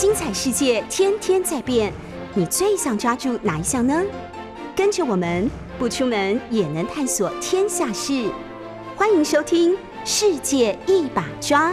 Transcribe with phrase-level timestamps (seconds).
[0.00, 1.92] 精彩世界天天在变，
[2.32, 4.02] 你最想抓住哪一项呢？
[4.74, 5.46] 跟着我们
[5.78, 8.32] 不出门也能探索天下事，
[8.96, 9.72] 欢迎收听
[10.02, 11.70] 《世界一把抓》。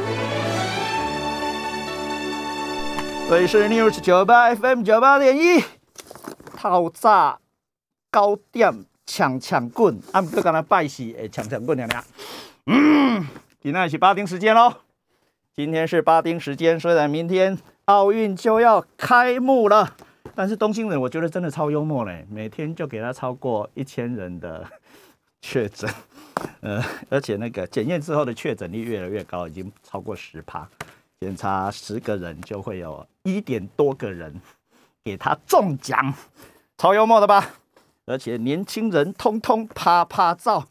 [3.30, 5.64] 这里是 News 九八 FM 九八点一，
[6.54, 7.40] 套炸
[8.12, 12.04] 高点抢抢棍，俺不跟他拜喜诶，抢抢棍娘娘。
[12.66, 13.26] 嗯，
[13.62, 14.74] 今天是八丁时间喽。
[15.56, 19.96] 今天是八丁时间，虽然明天奥运就要开幕了，
[20.36, 24.70] 但是东京人我觉得真的超幽默嘞，每天就给他超过一千人的
[25.42, 25.90] 确诊，
[26.60, 30.68] 呃，而且那个检验之后的确诊率越来越高，已经超过十趴，
[31.22, 34.42] 检查十个人就会有一点多个人
[35.06, 36.14] 给他中奖，
[36.78, 37.54] 超幽默的吧？
[38.06, 40.66] 而且年轻人通通啪啪照，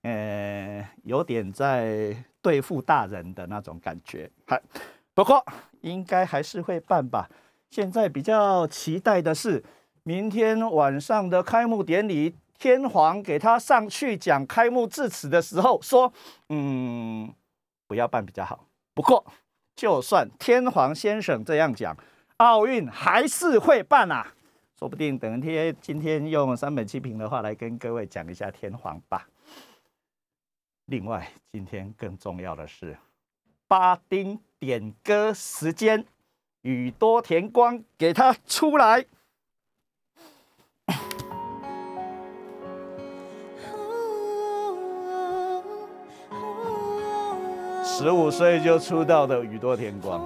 [0.00, 2.16] 呃，有点在。
[2.44, 4.60] 对付大人的那种感觉，还
[5.14, 5.44] 不过
[5.80, 7.30] 应该还是会办吧。
[7.70, 9.64] 现在比较期待的是
[10.02, 16.12] 明天晚上的开幕典礼，天皇给他上去讲开幕致辞的时候说
[16.50, 17.32] ：“嗯，
[17.86, 19.24] 不要办比较好。”不过
[19.74, 21.96] 就算天皇先生这样讲，
[22.36, 24.34] 奥运还是会办啊。
[24.78, 29.28] 说不定等天今天用三本七平的话来跟各位讲一下天皇吧。
[30.86, 32.96] 另外，今天更重要的是，
[33.66, 36.04] 巴丁点歌时间，
[36.62, 39.04] 宇多田光给他出来。
[47.82, 50.20] 十五岁就出道的宇多田光，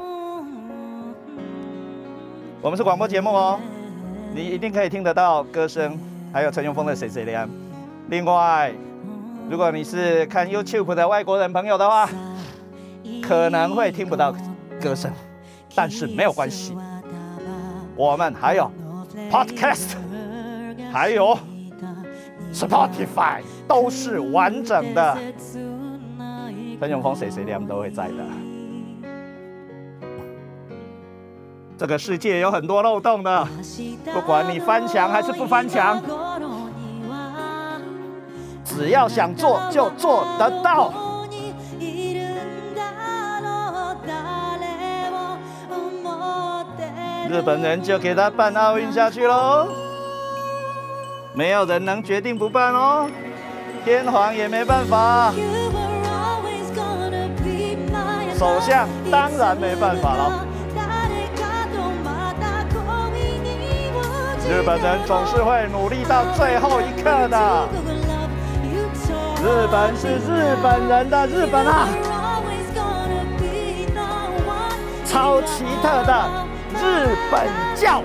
[2.60, 3.60] 我们是广播节目哦，
[4.34, 5.98] 你一定可以听得到歌声，
[6.32, 7.46] 还有陈永峰的《谁谁恋》。
[8.08, 8.74] 另外。
[9.50, 12.06] 如果你是看 YouTube 的外国人朋友的话，
[13.28, 14.34] 可能会听不到
[14.80, 15.12] 歌声，
[15.74, 16.74] 但是没有关系，
[17.94, 18.72] 我们还有
[19.30, 19.96] Podcast，
[20.90, 21.38] 还有
[22.50, 25.18] Spotify，都是完整的。
[26.80, 28.14] 陈永峰谁谁他们都会在的。
[31.76, 33.46] 这个世界有很多漏洞的，
[34.14, 36.02] 不管你翻墙还是不翻墙。
[38.64, 41.07] 只要想做，就做得到。
[47.28, 49.68] 日本人就给他办奥运下去喽，
[51.34, 53.06] 没有人能决定不办哦，
[53.84, 55.32] 天皇也没办法，
[58.38, 60.46] 首相当然没办法了。
[64.48, 67.68] 日本人总是会努力到最后一刻的。
[69.42, 71.86] 日本是日本人的日本啊，
[75.04, 76.30] 超奇特的
[76.80, 77.46] 日本
[77.76, 78.02] 教。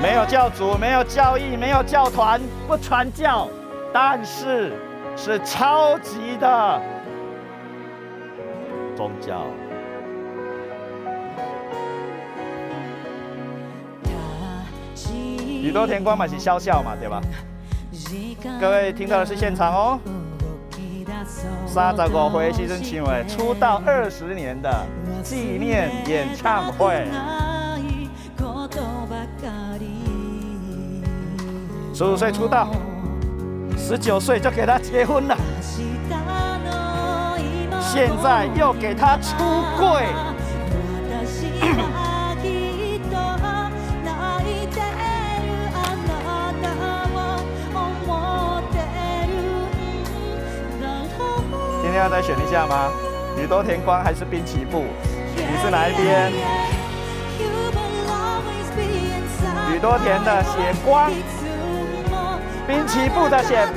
[0.00, 3.48] 没有教主，没有教义，没有教团，不传教，
[3.92, 4.72] 但是
[5.16, 6.80] 是超级的
[8.94, 9.46] 宗教。
[15.62, 17.22] 宇多田光嘛是笑笑嘛，对吧？
[18.60, 19.98] 各位听到的是现场哦，
[21.66, 24.86] 三十五岁牺牲青伟出道二十年的
[25.22, 27.06] 纪念演唱会，
[31.94, 32.68] 十五岁出道，
[33.76, 35.36] 十九岁就给他结婚了，
[37.80, 39.34] 现在又给他出
[39.78, 40.06] 柜。
[52.12, 52.90] oh 选一下吗？
[53.36, 54.84] 宇多田光还是滨崎步？
[55.34, 56.32] 你是哪一边？
[59.72, 61.10] 宇多田的写光，
[62.66, 63.68] 滨崎步的写 i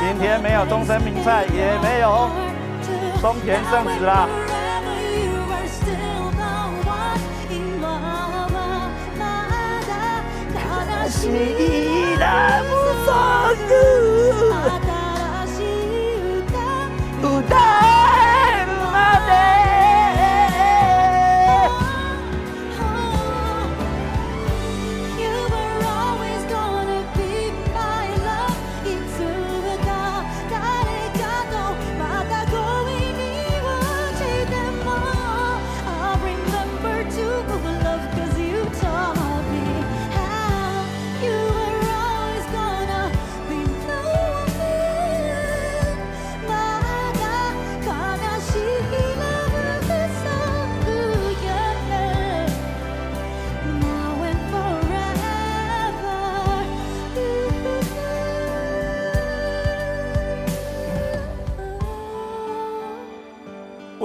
[0.00, 2.30] 今天没有终身名菜也没有
[3.20, 4.26] 松田圣子啦。
[11.30, 11.97] my
[13.06, 13.56] Song
[17.22, 18.07] 歌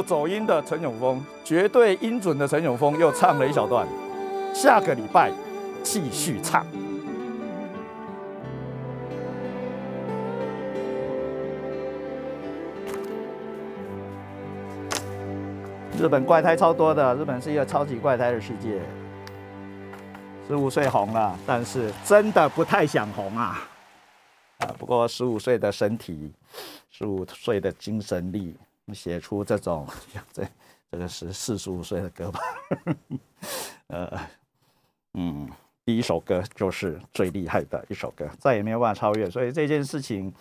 [0.03, 3.87] 走音的陈永峰，绝对音准的陈永峰又唱了一小段，
[4.53, 5.31] 下个礼拜
[5.81, 6.65] 继续唱。
[15.99, 18.81] 日本怪胎超多的，日本是一个超级怪胎的世界。
[20.45, 23.61] 十五岁红了，但是真的不太想红啊！
[24.57, 26.33] 啊，不过十五岁的身体，
[26.91, 28.53] 十五岁的精神力，
[28.91, 29.87] 写出这种
[30.33, 30.43] 这
[30.91, 32.39] 这个是四十五岁的歌吧？
[33.87, 34.19] 呃，
[35.13, 35.47] 嗯。
[35.85, 39.29] 第一首歌就是最厉害的一首歌，再也没有办法超越。
[39.29, 40.33] 所以这件事情，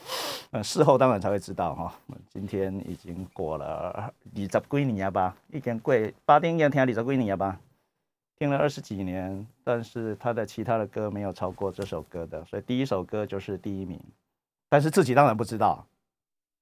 [0.53, 1.93] 呃，事后当然才会知道哈。
[2.29, 5.93] 今天已经过了二十几年吧，已经过
[6.25, 7.59] 八点要听二十几年吧，
[8.39, 14.01] 听了二十几年，但是他的其他的歌没有超过这首歌的，所以第一首歌就是第一名。
[14.69, 15.85] 但是自己当然不知道，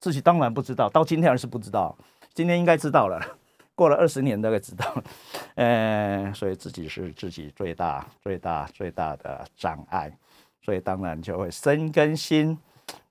[0.01, 1.95] 自己当然不知道，到今天还是不知道，
[2.33, 3.37] 今天应该知道了。
[3.75, 5.03] 过了二十年，大概知道，
[5.55, 10.11] 呃，所以自己是自己最大、最大、最大的障碍，
[10.61, 12.57] 所以当然就会身跟心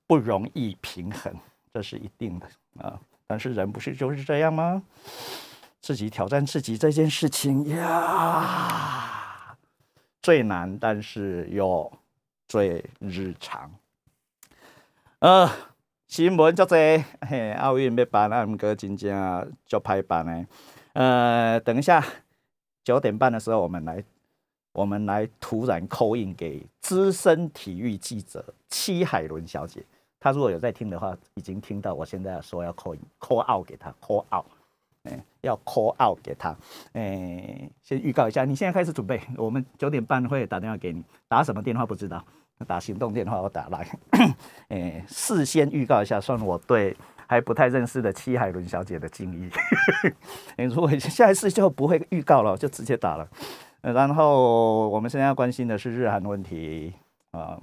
[0.07, 1.33] 不容易平衡，
[1.73, 2.47] 这是一定的
[2.79, 3.01] 啊。
[3.27, 4.83] 但是人不是就是这样吗？
[5.81, 9.57] 自己挑战自己这件事情呀，
[10.21, 11.91] 最难，但是又
[12.49, 13.71] 最日常，
[15.21, 15.49] 呃。
[16.11, 20.45] 新闻足侪，嘿，奥运要办啊，毋过真正足歹办的。
[20.95, 22.05] 呃，等一下
[22.83, 24.03] 九点半的时候，我们来，
[24.73, 29.85] 我们来突然扣印给资深体育记者戚海伦小姐。
[30.19, 34.47] 她如果有在听的话，已经听到我现在说要扣印，call out 给她，call out，
[35.05, 36.57] 哎，要 call out 给她。
[36.93, 42.27] 哎，先预告一下，你现在开始准备，我们九点半会打电话给你，打什么电话不知道。
[42.67, 43.87] 打行动电话，我打来，
[44.69, 46.95] 诶，事先预告一下，算我对
[47.27, 49.51] 还不太认识的戚海伦小姐的敬意。
[50.59, 53.27] 你如果下一次就不会预告了，就直接打了。
[53.81, 56.93] 然后我们现在要关心的是日韩问题
[57.31, 57.59] 啊。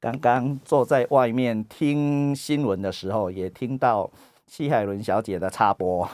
[0.00, 4.10] 刚刚坐在外面听新闻的时候，也听到
[4.46, 6.08] 戚海伦小姐的插播。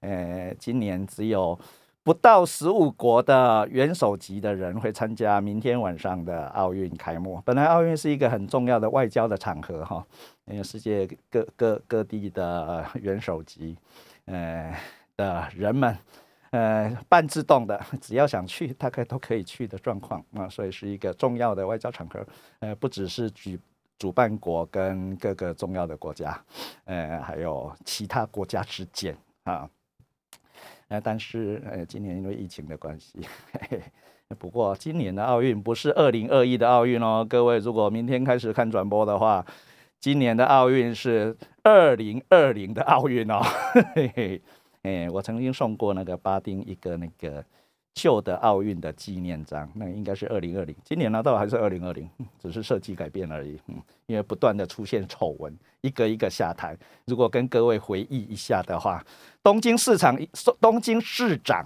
[0.00, 1.58] 诶，今年只有。
[2.04, 7.40] 不到十五国的元首级的人会参加明天晚上的奥运开幕。
[7.44, 10.04] 本来奥运是一个很重要的外交的场合，哈，
[10.46, 13.76] 因为世界各各各地的元首级，
[14.24, 14.76] 呃
[15.16, 15.96] 的人们，
[16.50, 22.26] 呃半自动的，只要想去，大概都可以去的状况啊，所以是一个重要的外交场合。
[22.58, 23.56] 呃，不只是举
[23.96, 26.36] 主办国跟各个重要的国家，
[26.86, 29.70] 呃，还有其他国家之间啊。
[30.92, 33.18] 呃，但是呃，今年因为疫情的关系，
[33.50, 33.80] 嘿嘿
[34.38, 39.42] 不过今年的奥运不是二零二一的奥运哦，各位如果明天开始看转播的话，
[39.98, 43.40] 今年的奥运是二零二零的奥运哦。
[43.94, 44.42] 嘿嘿，
[44.82, 47.42] 哎，我曾经送过那个巴丁一个那个。
[47.94, 52.08] 旧的奥运的纪念章，那应该是二零二零，今年拿到还是二零二零，
[52.40, 53.60] 只是设计改变而已。
[53.66, 56.76] 嗯，因为不断的出现丑闻，一个一个下台。
[57.04, 59.04] 如果跟各位回忆一下的话，
[59.42, 60.18] 东京市场，
[60.58, 61.62] 东京市长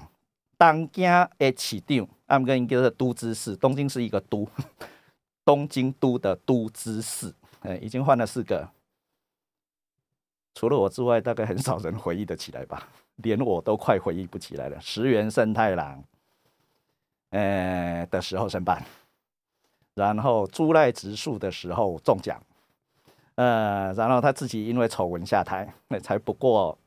[0.58, 4.48] 当家的市长，他们跟一个都知事，东京是一个都，
[5.44, 8.68] 东京都的都知事，哎，已经换了四个。
[10.54, 14.80] 除了我之外，大概很少人回忆得起来吧，连我都快回忆不起来了。
[14.80, 16.02] 石原慎太郎。
[17.30, 18.82] 呃的时候申办，
[19.94, 22.40] 然后朱赖植树的时候中奖，
[23.34, 26.78] 呃，然后他自己因为丑闻下台，那才不过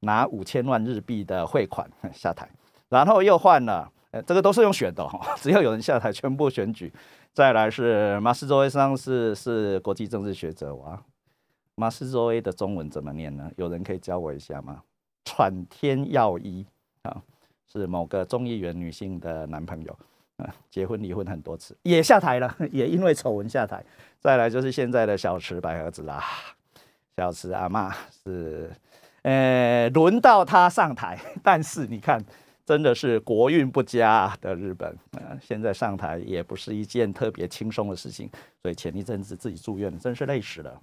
[0.00, 2.48] 拿五千万日币的汇款下台，
[2.88, 6.92] 然后又换了，呃，这个都是用选的哈， 只要有人下台，全部选举。
[7.34, 11.02] 再来是马斯周威上是是国际政治学者哇，
[11.74, 13.50] 马斯周威的中文怎么念呢？
[13.56, 14.82] 有人可以教我一下吗？
[15.24, 16.66] 喘天耀一
[17.02, 17.22] 啊。
[17.70, 19.98] 是某个众议员女性的男朋友，
[20.38, 23.84] 啊，结婚离婚很多次，也下台了，也因为丑闻下台。
[24.20, 26.24] 再来就是现在的小池百合子啦，
[27.16, 27.94] 小池阿妈
[28.24, 28.70] 是，
[29.22, 32.20] 呃，轮到她上台，但是你看，
[32.64, 38.28] 真的是国运不佳的日本，啊，现在上台也不是一件特别轻松的事情，
[38.60, 40.80] 所以前一阵子自己住院，真是累死了。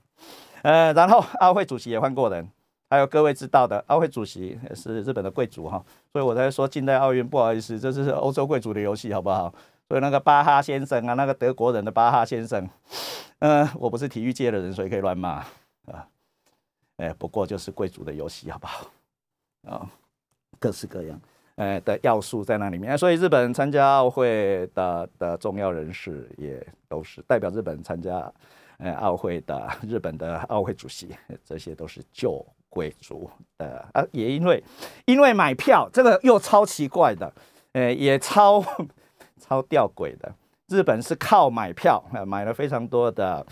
[0.61, 2.47] 呃，然后奥会主席也换过人。
[2.89, 9.53] 还有各位知道的，奥会主席也是日本的贵族哈，所以我才说近代奥运不好意思，这是欧洲贵族的游戏，好不好？
[9.89, 12.67] 所以那个巴哈先生啊，那个德国人的巴哈先生，
[13.39, 15.43] 嗯，我不是体育界的人，所以可以乱骂
[15.85, 16.07] 啊，
[16.97, 18.87] 哎，不过就是贵族的游戏，好不好？
[19.67, 19.89] 啊，
[20.59, 21.19] 各式各样，
[21.55, 28.31] 哎的要素在那里面，所以日本参加奥会的的重要人士也都是代表日本参加
[28.77, 32.45] 呃奥会的日本的奥会主席，这些都是旧。
[32.75, 34.61] 鬼族的啊，也因为
[35.05, 37.31] 因为买票这个又超奇怪的，
[37.71, 38.61] 呃，也超
[39.39, 40.35] 超吊诡的。
[40.67, 43.45] 日本是靠买票，买了非常多的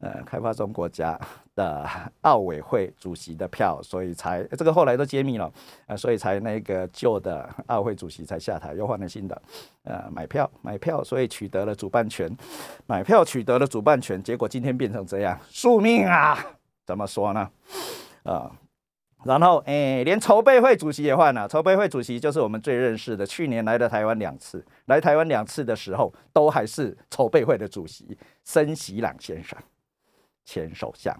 [0.00, 1.16] 呃开发中国家
[1.54, 1.86] 的
[2.22, 5.52] 奥委会主席的票，所以才这个后来都揭秘了，
[5.86, 9.40] 呃，所以才那个旧的奥会主席才下台，又换了新的，
[9.84, 12.28] 呃，买票买票，所以取得了主办权，
[12.86, 16.36] 买票取得了主办权，结果今天变成这样，宿命啊！
[16.84, 17.48] 怎么说呢？
[18.32, 18.52] 啊？
[19.24, 21.48] 然后，哎，连筹备会主席也换了。
[21.48, 29.58] 筹备会主席就是我们最认识的，去年来的台湾两次，来台湾两次的时候，都还是筹备会的主席森喜朗先生，
[30.44, 31.12] 前首相，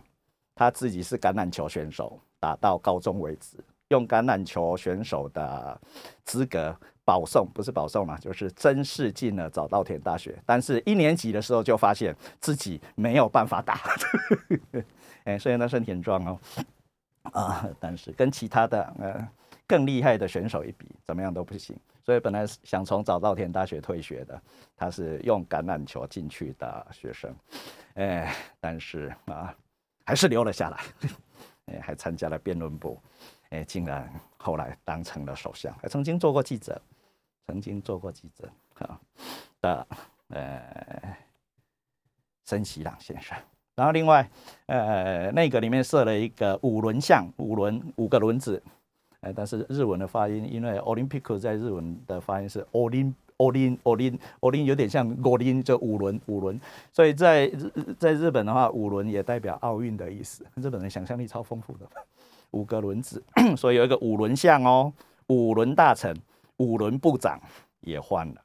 [0.55, 3.57] 他自己是橄榄球选手，打到高中为止，
[3.89, 5.81] 用橄榄球选手的
[6.25, 6.75] 资格
[7.05, 13.81] 保送，不是保送嘛，就是真试进了早稻田大学，但是一年级的时候就发现自己没有办法打，
[15.25, 16.39] 哎，虽然他身体很壮哦。
[17.33, 19.29] 啊，但是跟其他的呃
[19.67, 21.79] 更厉害的选手一比，怎么样都不行。
[22.05, 24.41] 所以本来想从早稻田大学退学的，
[24.75, 27.35] 他是用橄榄球进去的学生，
[27.95, 29.55] 哎，但是啊，
[30.07, 30.81] 还是留了下来，
[31.67, 32.99] 哎，还参加了辩论部，
[33.51, 36.81] 哎，竟然后来当成了首相，还曾经做过记者，
[37.47, 38.99] 曾经做过记者啊
[39.61, 39.87] 的
[40.29, 41.17] 呃
[42.45, 43.37] 森喜朗先生。
[43.79, 44.29] 然后另外，
[44.67, 48.61] 呃，那个里面设了一个五轮像，五轮五个轮子，
[49.21, 56.61] 呃，但是日文的发音，因为 Olympic 在日文的发音是 Olin Olin Olin Olin，有点像 Olin 就五轮五轮，
[56.93, 60.45] 所以在日在日本的话，五轮也代表奥运的意思。
[60.57, 61.87] 日本人想象力超丰富的，
[62.51, 63.23] 五个轮子，
[63.57, 64.93] 所以有一个五轮像哦，
[65.29, 66.13] 五轮大臣、
[66.57, 67.41] 五轮部长
[67.83, 68.43] 也换了。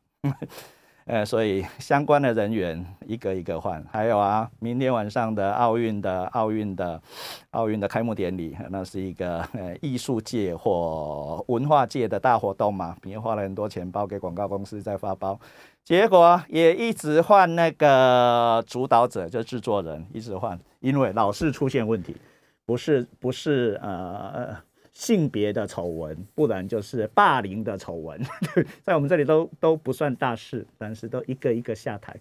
[1.06, 7.02] 呃，所以相关的人员一个一个换，还有啊，明天晚上的奥运的奥运的
[7.52, 15.38] 奥运的开幕典礼，那是一个呃艺术界或文化界的大活动嘛，别花了很多钱包给广告公司在发包，
[15.84, 22.16] 结果也一直换那个主导者，就制作人一直换，因为老是出现问题，
[22.66, 24.56] 不是不是呃。
[24.94, 28.22] 性别的丑闻，不然就是霸凌的丑闻，
[28.84, 32.16] 在我们这里都都不算大事，但是都一个一个下台。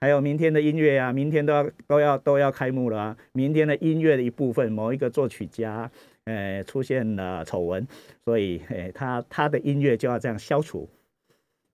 [0.00, 3.16] 还有明天的音乐啊，明天都要都要都要开幕了啊。
[3.32, 5.90] 明天的音乐的一部分，某一个作曲家，
[6.24, 7.86] 呃，出现了丑闻，
[8.24, 10.88] 所以，哎，他他的音乐就要这样消除。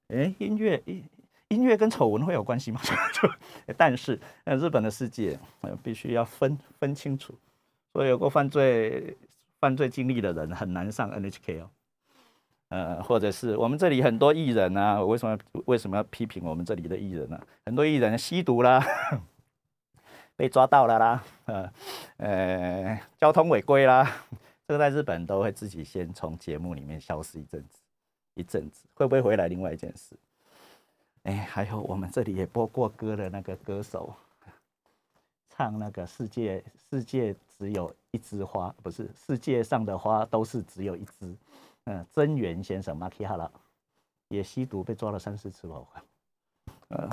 [0.08, 1.04] 哎，音乐音
[1.48, 2.80] 音乐跟丑闻会有关系吗？
[3.76, 7.32] 但是，呃，日本的世界，呃，必须要分分清楚。
[7.92, 9.16] 所以有过犯罪。
[9.60, 11.70] 犯罪经历的人很难上 NHK 哦，
[12.70, 17.38] 呃，或者是我们这里很多艺人啊，为什么为什么要批评我们这里的艺人呢？
[17.66, 18.82] 很多艺人吸毒啦，
[20.34, 21.72] 被抓到了啦，呃
[22.16, 24.10] 呃，交通违规啦，
[24.66, 27.78] 这个在日本都会自己先从节目里面消失一阵子，
[28.34, 29.46] 一阵子会不会回来？
[29.46, 30.16] 另外一件事，
[31.24, 34.14] 哎，还有我们这里也播过歌的那个歌手。
[35.52, 41.36] 唱那个世界，世界只有一枝花，不是世界上的花都是只有一枝。
[41.84, 43.50] 嗯，真源先生马基哈拉
[44.28, 45.86] 也吸毒被抓了三四次吧？
[46.88, 47.10] 呃，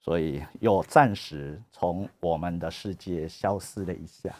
[0.00, 4.34] 所以又暂时从我们的世界消失了一下。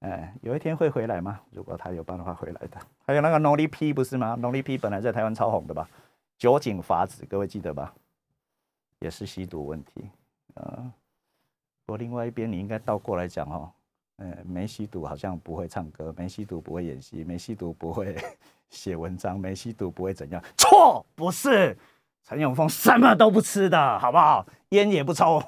[0.00, 1.40] 哎，有一天会回来吗？
[1.50, 2.78] 如果他有办法回来的。
[3.04, 5.88] 还有那个 Nolly P 不是吗？Nolly P 本来在台湾超红的吧？
[6.38, 7.94] 酒井法子，各位记得吧？
[9.00, 10.08] 也是吸毒问题。
[10.54, 10.92] 呃。
[11.86, 13.72] 我另外一边，你应该倒过来讲哦。
[14.20, 18.14] 呃，没吸毒好像不会唱歌，没吸毒不会演戏，没吸毒不会
[18.68, 20.42] 写文章，没吸毒不会怎样？
[20.56, 21.76] 错，不是。
[22.22, 24.46] 陈永峰什么都不吃的，好不好？
[24.68, 25.42] 烟也不抽，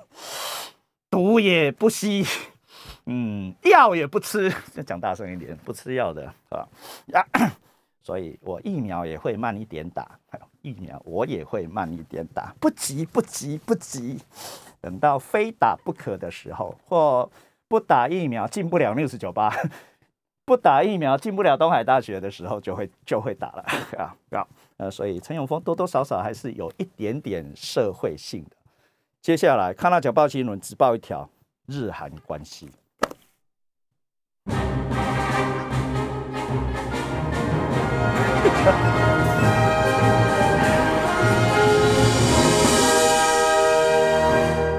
[1.10, 2.24] 毒也不吸，
[3.04, 4.50] 嗯，药也不吃。
[4.72, 6.66] 再讲大声一点，不吃药的，啊？
[8.02, 10.18] 所以我疫苗也会慢一点打，
[10.62, 14.18] 疫苗我也会慢一点打，不急，不急，不急。
[14.80, 17.30] 等到非打不可的时候，或
[17.72, 19.50] 不打疫苗进不了六十九八，
[20.44, 23.64] 不打疫苗进不了东海大学的时候，就会就会打了
[23.96, 24.46] 啊 啊！
[24.76, 28.56] 呃，所以陈永峰多多少少还是有一点点社会性的。
[29.22, 31.30] 接下来看到《九报新闻》，只报一条：
[31.66, 32.70] 日韩关系。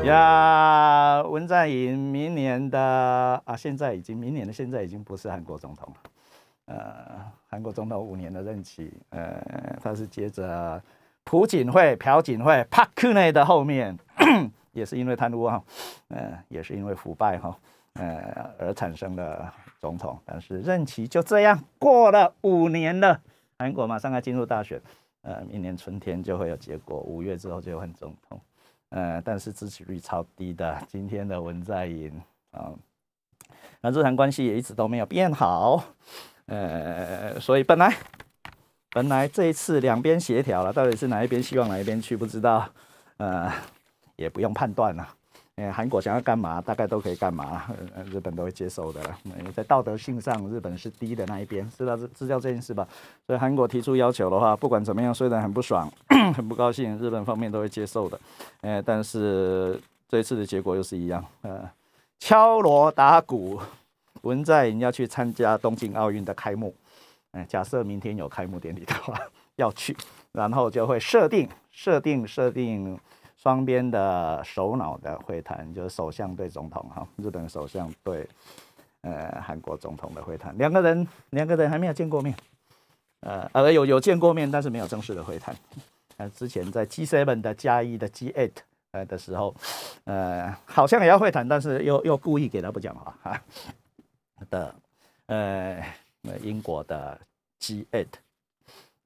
[0.05, 0.61] 呀，
[1.29, 5.95] 文在寅明年的啊，现在已经明年的现在已经不是韩国总统了。
[6.65, 10.81] 呃，韩国总统五年的任期，呃，他是接着
[11.25, 13.97] 朴槿惠、朴槿惠、帕克内的后面，
[14.71, 15.61] 也是因为贪污哈，
[16.07, 17.57] 呃，也是因为腐败哈，
[17.95, 23.19] 呃，而产生了总统，但是任期就这样过了五年了。
[23.59, 24.81] 韩国马上要进入大选，
[25.21, 28.39] 呃，明年春天就会有结果，五月之后就换总统，
[28.93, 30.79] 呃，但是支持率超低的。
[30.87, 32.13] 今天的文在寅
[32.51, 32.69] 啊，
[33.81, 35.83] 那日韩关系也一直都没有变好，
[36.45, 37.91] 呃，所以本来
[38.91, 42.69] 本来这一次两边协调了，到底是哪一边希望哪一边去，不知道，
[43.17, 43.51] 呃，
[44.15, 45.09] 也不用判断了。
[45.55, 47.63] 呃，韩国想要干嘛，大概都可以干嘛，
[48.11, 48.99] 日本都会接受的。
[49.55, 52.87] 在道德性上，日本是低的那一边，知道知知道这件事吧？
[53.27, 55.87] 所以韩国提出要求的话，不管怎么样，虽然很不爽，
[56.33, 58.19] 很不高兴，日本方面都会接受的。
[58.61, 59.79] 呃，但是
[60.09, 61.69] 这一次的结果又是一样，呃，
[62.19, 63.61] 敲锣打鼓，
[64.23, 66.73] 文在寅要去参加东京奥运的开幕。
[67.33, 69.15] 呃，假设明天有开幕典礼的话，
[69.57, 69.95] 要去，
[70.31, 72.99] 然后就会设定设定设定。
[73.43, 78.25] 双边的首脑的会谈，就是首相对总统哈，日本首相对
[79.01, 82.33] 呃韩国总统的会谈，两个人两个人还没有见过面，
[83.19, 85.53] 呃呃有有见过面，但是没有正式的会谈。
[86.15, 88.51] 呃，之前在 G7 的加一的 G8
[88.91, 89.53] 呃的时候，
[90.05, 93.41] 呃好像也要会谈，但是又又故意给他不讲话哈
[94.49, 94.73] 的
[95.25, 95.83] 呃
[96.41, 97.19] 英国的
[97.59, 98.07] G8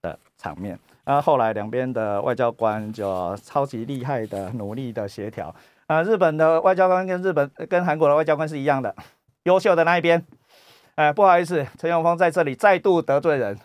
[0.01, 0.77] 的场面。
[1.05, 8.93] 那后来两边的外交官就超级厉害的努力的协调啊，日本的外交官跟日本跟韩国的外交官是一样的，
[9.43, 10.25] 优秀的那一边。
[10.95, 13.57] 哎，不好意思，陈永峰在这里再度得罪人，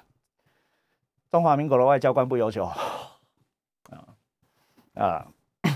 [1.30, 2.76] 中华民国的外交官不优秀啊
[4.94, 5.26] 啊，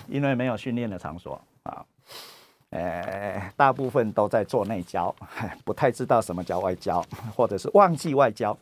[0.07, 1.85] 因为没有训练的场所啊，
[2.71, 5.12] 哎，大部分都在做内交，
[5.64, 7.03] 不太知道什么叫外交，
[7.35, 8.57] 或者是忘记外交。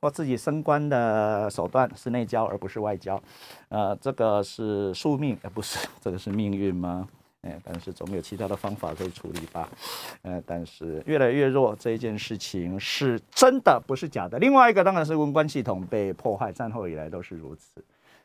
[0.00, 3.22] 或自己升官的手段是内交而不是外交，
[3.68, 7.08] 呃，这个是宿命，呃，不是，这个是命运吗？
[7.42, 9.68] 哎，但是总有其他的方法可以处理吧，
[10.22, 14.38] 呃，但是越来越弱这一件事情是真的，不是假的。
[14.38, 17.82] 另外一个当然是文官系统被破坏，战后以来都是如此，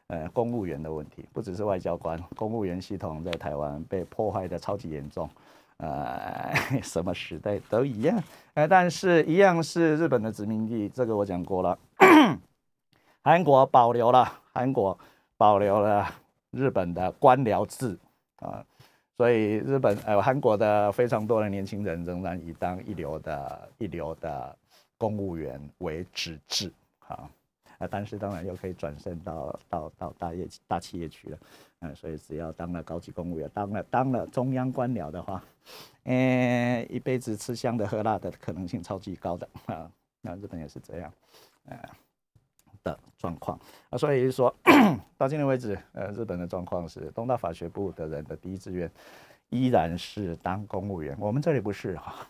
[0.07, 5.29] 呃，公务员的问题不只是外交官，公务员系统在台湾被破坏的超级严重。
[5.77, 11.77] 呃， 什么时代都一样，呃，但是一样是日本的殖民地，这个我讲过了。
[13.21, 14.97] 韩国保留了，韩国
[15.35, 16.07] 保留了
[16.51, 17.97] 日本的官僚制
[18.37, 18.63] 啊，
[19.17, 24.55] 所以日本呃韩国的非常多的年轻人仍然以当一流的一流的
[24.97, 26.71] 公务员为直至
[27.07, 27.29] 啊。
[27.77, 31.37] 啊，但是当然又可以转身到到到大业大企业去了，
[31.79, 35.43] 嗯，所以只要当了高级公务员，当了当了中央官僚的话，
[36.03, 39.91] 嗯，一辈子吃香的喝辣的可能性超级高的啊。
[40.21, 41.13] 那日本也是这样，
[41.65, 41.77] 呃
[42.83, 43.59] 的状况
[43.89, 44.55] 啊，所以说
[45.17, 48.89] 到今天为止，呃，日本的状况是东大法学部的人的第一志愿
[49.49, 52.27] 依然是当公务员，我们这里不是哈，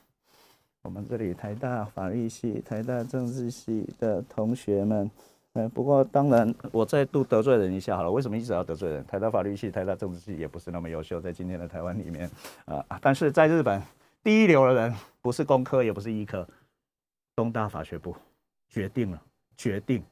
[0.81, 5.11] 我们这里台大法律系、台大政治系的同学们。
[5.57, 8.11] 嗯，不过当然，我再度得罪人一下好了。
[8.11, 9.05] 为什么一直要得罪人？
[9.05, 12.29] 台大法律系、台大政治系也不是那么优秀，在今天的台湾里面
[12.65, 12.85] 啊。
[13.01, 13.81] 但是在日本，
[14.21, 16.45] 第一流的人不是工科，也不是医科，
[17.37, 18.13] 东大法学部
[18.67, 19.21] 决定了，
[19.55, 20.03] 决定，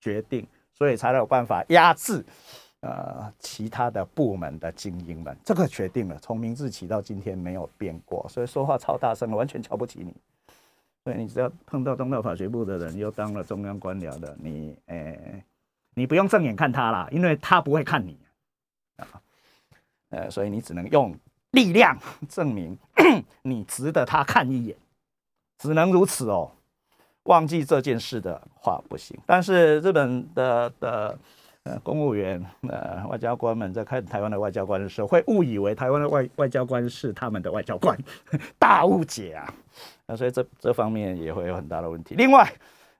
[0.00, 2.24] 决定，所以才有办法压制
[2.80, 5.36] 呃其他的部门的精英们。
[5.44, 10.12] 这个决定了，从明治起到今天没有变过，所以说话超大声，完全瞧不起你。
[11.04, 15.44] 对你只要碰到东大法学部的人，又当了中央官僚的，你诶，
[15.94, 18.18] 你不用正眼看他啦，因为他不会看你
[18.96, 19.06] 啊，
[20.08, 21.14] 呃，所以你只能用
[21.50, 22.78] 力量证明
[23.42, 24.76] 你值得他看一眼，
[25.58, 26.50] 只能如此哦。
[27.24, 29.18] 忘记这件事的话不行。
[29.26, 31.18] 但是日本的的
[31.64, 37.98] 呃公务员呃外交官们在看台湾的外交官的时候，会误以为台湾的外外交官是他们的外交官，
[38.58, 39.52] 大误解啊。
[40.06, 42.14] 那所以这这方面也会有很大的问题。
[42.16, 42.46] 另外，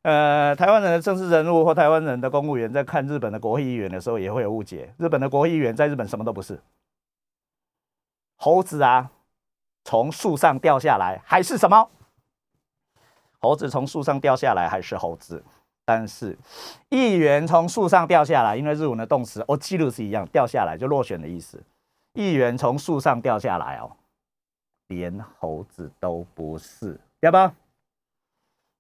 [0.03, 4.95] 呃，台湾人的政治人物或台湾人的公务员在看日本的国会议员的时候，也会有误解。
[4.99, 6.59] 日本的国会议员在日本什么都不是，
[8.37, 9.11] 猴子啊，
[9.85, 11.91] 从树上掉下来还是什么？
[13.41, 15.45] 猴子从树上掉下来还是猴子，
[15.85, 16.37] 但是
[16.89, 21.63] 议员从树上掉下来，因为日文的动词哦，记录是一样，掉下来就落选的意思。
[22.13, 23.97] 议员从树上掉下来哦。
[24.89, 27.39] 连猴子都不是，要不？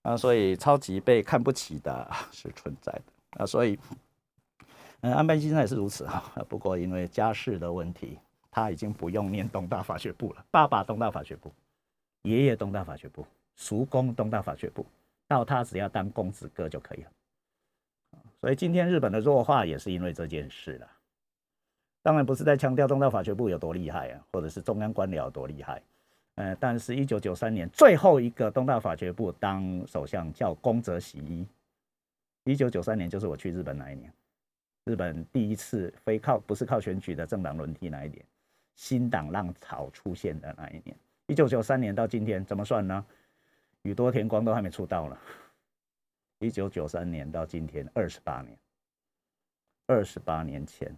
[0.02, 3.78] 啊，所以超级被看不起的是存在的啊，所以，
[5.00, 6.22] 嗯，安倍晋三也是如此啊。
[6.46, 8.18] 不过因为家世的问题，
[8.50, 10.44] 他已经不用念东大法学部了。
[10.50, 11.50] 爸爸东大法学部，
[12.22, 14.84] 爷爷东大法学部，叔公东大法学部，
[15.34, 17.10] 到他只要当公子哥就可以了。
[18.40, 20.88] 所以今天日本的弱化也是因为这件事了。
[22.02, 25.82] 当然不是在强调东大法学部有多厉害啊，或者是中央官僚有多厉害。
[26.36, 31.46] 呃，但是一九九三年最后一个东大法学部当首相叫宫泽喜一，
[32.44, 34.12] 一九九三年就是我去日本那一年，
[34.84, 38.24] 日本第一次非靠不是靠选举的政党轮替那一年，
[38.76, 40.96] 新党浪潮出现的那一年，
[41.28, 43.04] 一九九三年到今天怎么算呢？
[43.84, 45.18] 宇多田光都还没出道了，
[46.38, 48.58] 一九九三年到今天二十八年，
[49.86, 50.94] 二十八年前。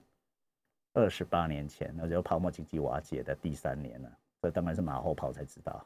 [0.92, 4.10] 二十八年前，那就泡沫经济瓦解的第三年了。
[4.40, 5.84] 这当然是马后炮才知道。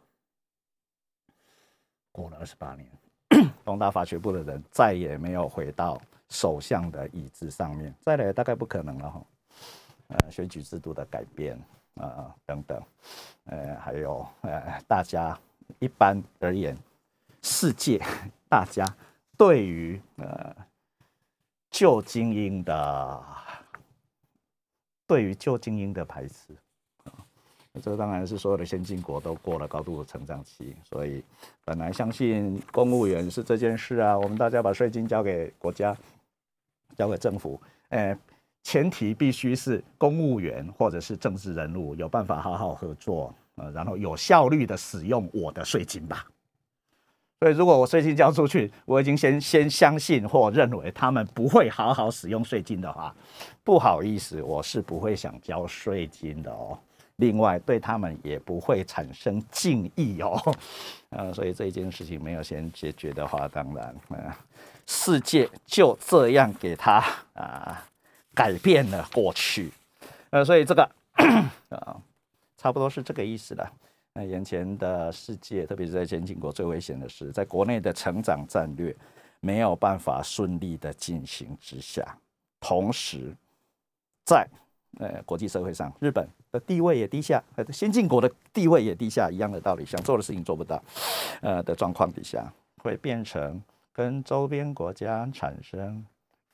[2.13, 2.89] 过了二十八年，
[3.65, 9.27] 东大法学部的人再也没有回到首相的椅子上面，再来大概不可能了哈。
[10.07, 11.59] 呃，选举制度的改变
[11.95, 12.81] 啊等等，
[13.47, 15.37] 呃，还有呃，大家
[15.81, 16.77] 一般而言，
[17.42, 18.00] 世界
[18.48, 18.85] 大家
[19.37, 20.55] 对于呃
[21.70, 23.24] 旧精英的。
[25.07, 26.57] 对于旧精英的排斥
[27.03, 27.11] 啊，
[27.83, 31.20] 这当然是所有的先进国都过了高度的成长期，所以
[31.64, 35.96] 本来相信公务员是这件事啊，我们大家把税金交给国家，
[36.96, 38.16] 交给政府，哎，
[38.62, 46.24] 前提必须是公务员或者是政治人物有办法好好合作，呃，然后有效率的使用我的税金吧。
[47.40, 53.14] 所以，如果我税金交出去，我已经先 先相信或认为他们不会好好使用税金的话，
[53.64, 56.79] 不好意思，我是不会想交税金的哦。
[57.16, 60.38] 另外，对他们也不会产生敬意哦。
[61.11, 64.35] 呃， 所以这一件事情没有先解决的话，当然，呃，
[64.87, 67.83] 世界就这样给他啊
[68.35, 69.72] 改变了过去。
[70.29, 70.83] 呃，所以这个
[71.70, 71.96] 啊，
[72.59, 73.70] 差不多是这个意思了。
[74.12, 78.94] 那眼前的世界，特别是在先进国，最危险的是，在国内的成长战略
[79.38, 82.18] 没有办法顺利的进行之下，
[82.59, 83.33] 同时
[84.25, 84.46] 在
[84.99, 87.42] 呃国际社会上，日本的地位也低下，
[87.73, 90.83] 先进国的地位也低下，一样的道理，想做的事情做不到，
[91.40, 96.05] 呃的状况底下，会变成跟周边国家产生。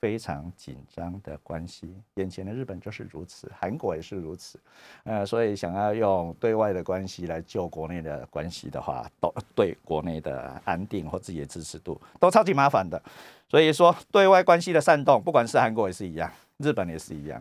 [0.00, 4.58] 非常紧张的关系，眼前的日本就是如此，韩国也是如此，
[5.04, 13.00] 呃，所以想要用对外的关系来救国内的关系的话，都对国内的安定或自己的支持度都超级麻烦的。
[13.48, 17.40] 所以说，对外关系的煽动，不管是韩国也是一样，日本也是一样，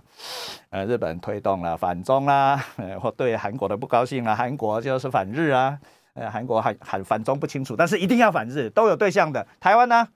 [0.69, 5.77] 呃，日本推动了反中啦，呃，或对韩国的不高兴了，韩国就是反日啊，
[6.13, 9.45] 呃，韩国喊喊反中不清楚，但是一定要反日，都有对象的。
[9.59, 10.07] 台湾呢？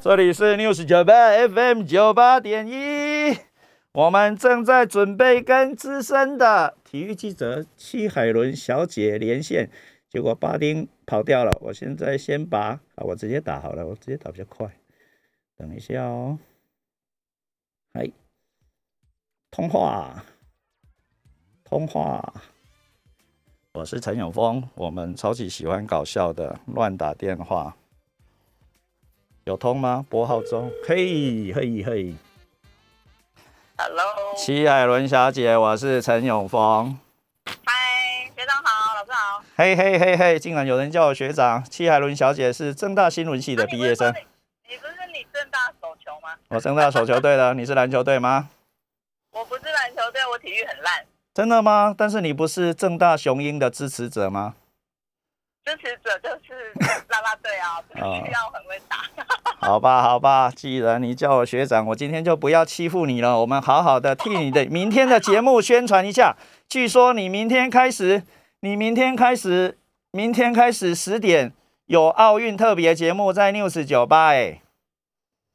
[0.00, 1.12] 这里是 News 九八
[1.48, 3.36] FM 九八点一，
[3.90, 9.68] 我们正在准备跟资深的体育记者戚海伦小姐连线，
[10.08, 11.58] 结果巴丁跑掉了。
[11.62, 14.70] 我现在先把啊，我直接打好了，我直接打比较快。
[15.56, 16.38] 等一下哦，
[17.92, 18.08] 嗨，
[19.50, 20.24] 通话，
[21.64, 22.34] 通话，
[23.72, 27.76] 我是陈永峰，我们超级喜欢搞笑的，乱打电话。
[29.48, 30.04] 有通吗？
[30.10, 32.14] 拨号中，嘿，嘿，嘿。
[33.78, 34.04] Hello，
[34.36, 36.98] 齐海伦小姐，我是陈永峰。
[37.64, 39.42] 嗨，学长好，老师好。
[39.56, 41.64] 嘿，嘿，嘿，嘿，竟然有人叫我学长。
[41.64, 44.12] 齐海伦小姐是正大新闻系的毕业生。
[44.68, 46.34] 你不是你正大手球吗？
[46.48, 48.50] 我正大手球队的，你是篮球队吗？
[49.30, 51.06] 我不是篮球队，我体育很烂。
[51.32, 51.94] 真的吗？
[51.96, 54.56] 但是你不是正大雄鹰的支持者吗？
[55.64, 56.72] 支持者就是
[57.08, 58.97] 啦啦队啊，必须要很会打。
[59.68, 63.38] 好吧，好吧，既然你叫我学长，我今天就不要欺负你了。
[63.40, 66.38] 我们好好的替你的明天的节目宣传一下。
[66.66, 68.22] 据说你明天开始，
[68.60, 69.76] 你明天开始，
[70.10, 71.52] 明天开始十点
[71.84, 74.62] 有奥运特别节目在 News 酒吧哎。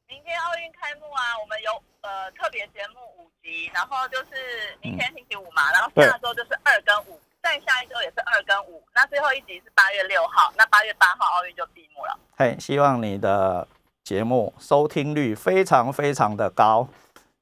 [0.07, 1.71] 明天奥运开幕啊，我们有
[2.01, 7.19] 呃特别节目五集，然后就是明天星期五嘛，然后下周就是二跟五。
[7.41, 12.17] 再下一周也是二跟五，那最后一集是八月六号，那八月八号奥运就闭幕了。
[12.37, 13.67] 嘿，希望你的
[14.03, 16.89] 节目收听率非常非常的高，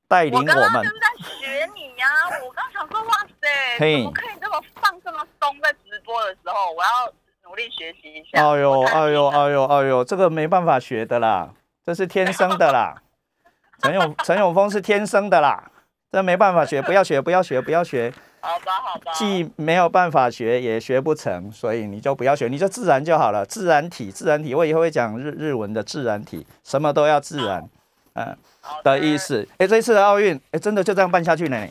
[0.08, 0.56] 带领我们。
[0.56, 2.08] 我刚刚就是在学你呀，
[2.45, 5.60] 我刚想说，哇塞，怎么可以这么放这么松？
[5.60, 7.12] 在直播的时候，我要
[7.50, 8.39] 努力学习一下。
[8.39, 11.50] 哎呦，哎呦，哎呦，哎呦，这个没办法学的啦，
[11.84, 13.02] 这是天生的啦。
[13.82, 15.71] 陈永陈永峰是天生的啦，
[16.12, 18.13] 这没办法学，不要学，不要学，不要学。
[18.41, 19.13] 好吧，好吧。
[19.13, 23.45] 既没有办法学，也学不成，所以你就不要学，你就自然就好了。
[23.45, 27.69] 自然体，自然体，我以后会讲日日文的自然体，什么都要自然，
[28.13, 28.38] 嗯
[28.84, 29.47] 的意思。
[29.60, 31.67] 哎，这一次的奥运，哎，真的就这样办下去呢？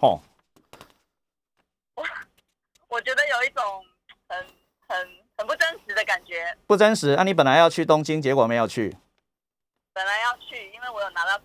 [0.00, 0.20] 哦，
[1.96, 2.04] 我
[2.88, 3.84] 我觉得有一种
[4.28, 4.38] 很
[4.88, 6.56] 很很不真实的感觉。
[6.66, 7.16] 不真实？
[7.16, 8.96] 那你本来要去东京，结果没有去。
[9.92, 11.38] 本来要去，因为我有拿到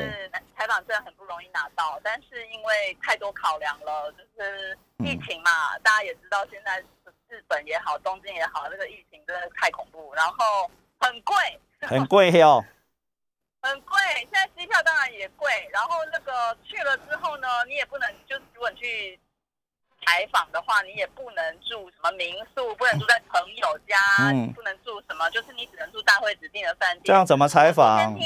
[0.00, 0.30] 是。
[0.56, 6.78] 采访证很不容易拿到，但是因为太多考量了，就是疫情嘛，大家也知道，现在
[7.28, 11.36] 日本也好，东京也好，这个疫情真的太恐怖，然后很贵，
[11.80, 12.64] 很贵哟。
[13.62, 15.48] 很贵，现在机票当然也贵。
[15.72, 19.18] 然后那个去了之后呢，你也不能就是如果你去
[20.04, 23.96] 采访的话，你也不能住什么民宿，不能住在朋友家，
[24.54, 27.02] 不能住什么，就是你只能住大会指定的饭店。
[27.04, 28.16] 这样怎么采访？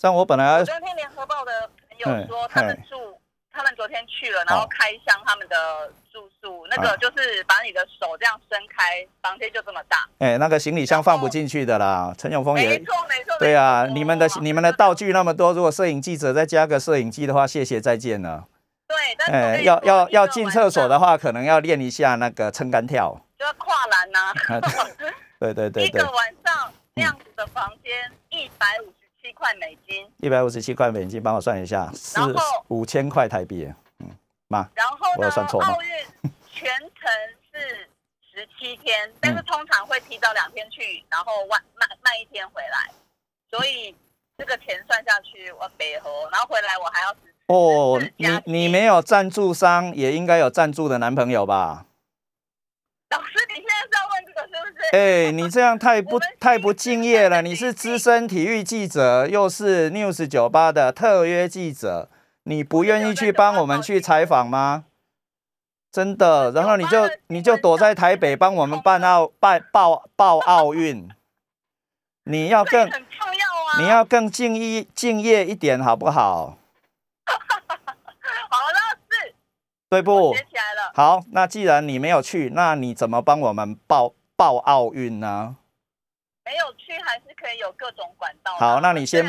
[0.00, 3.18] 像我本来我昨天听联合报的朋友说，他们住。
[3.50, 10.08] 他们昨天去了，然后开箱他们的住宿，那个就是把你的手这样伸开，房间就这么大。
[10.18, 12.14] 哎，那个行李箱放不进去的啦。
[12.16, 13.36] 陈永峰也没错没错。
[13.40, 18.44] 对啊，你们的你们的道具那么多，如果摄影记者再加个摄影机的话，谢谢再见了。
[18.86, 18.96] 对，
[19.32, 24.32] 哎，要要要进厕所的话，可能要练一下那个撑杆跳，就要跨栏 呐。
[25.40, 25.86] 对对对。
[25.86, 28.92] 一个晚上那样子的房间，一百五。
[29.38, 32.18] 七块美金，一百五十七块美金，帮我算一下，是
[32.66, 33.72] 五千块台币。
[34.00, 34.10] 嗯，
[34.48, 35.68] 妈，然后我有算错吗？
[35.68, 35.88] 奥运
[36.52, 37.08] 全程
[37.52, 37.88] 是
[38.20, 42.90] 十七天，但是通常会提早两天去，然后晚慢慢一天回来，
[43.48, 43.94] 所以
[44.36, 47.14] 这个钱算下去，我北河，然后回来我还要
[47.46, 51.86] 哦，你你没有赞助商，也应该有赞助的男朋友吧？
[53.10, 54.17] 老师，你现在是要问？
[54.92, 57.42] 哎，你这样太不太不敬业了。
[57.42, 62.08] 你是资深体育记者，又是 News 酒吧的特约记者，
[62.44, 64.84] 你不愿意去帮我们去采访吗？
[65.90, 71.08] 真的，然后你就你就躲在台北帮我们办奥办报报奥运，
[72.24, 73.80] 你要更很重要啊！
[73.80, 76.58] 你要更敬业敬业一点，好不好？
[79.90, 80.34] 对不？
[80.94, 85.56] 好，那既然你没有去，那你怎么帮我们报报奥运呢？
[86.44, 88.54] 没有去还是可以有各种管道。
[88.56, 89.26] 好，那你先，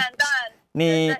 [0.73, 1.11] 你。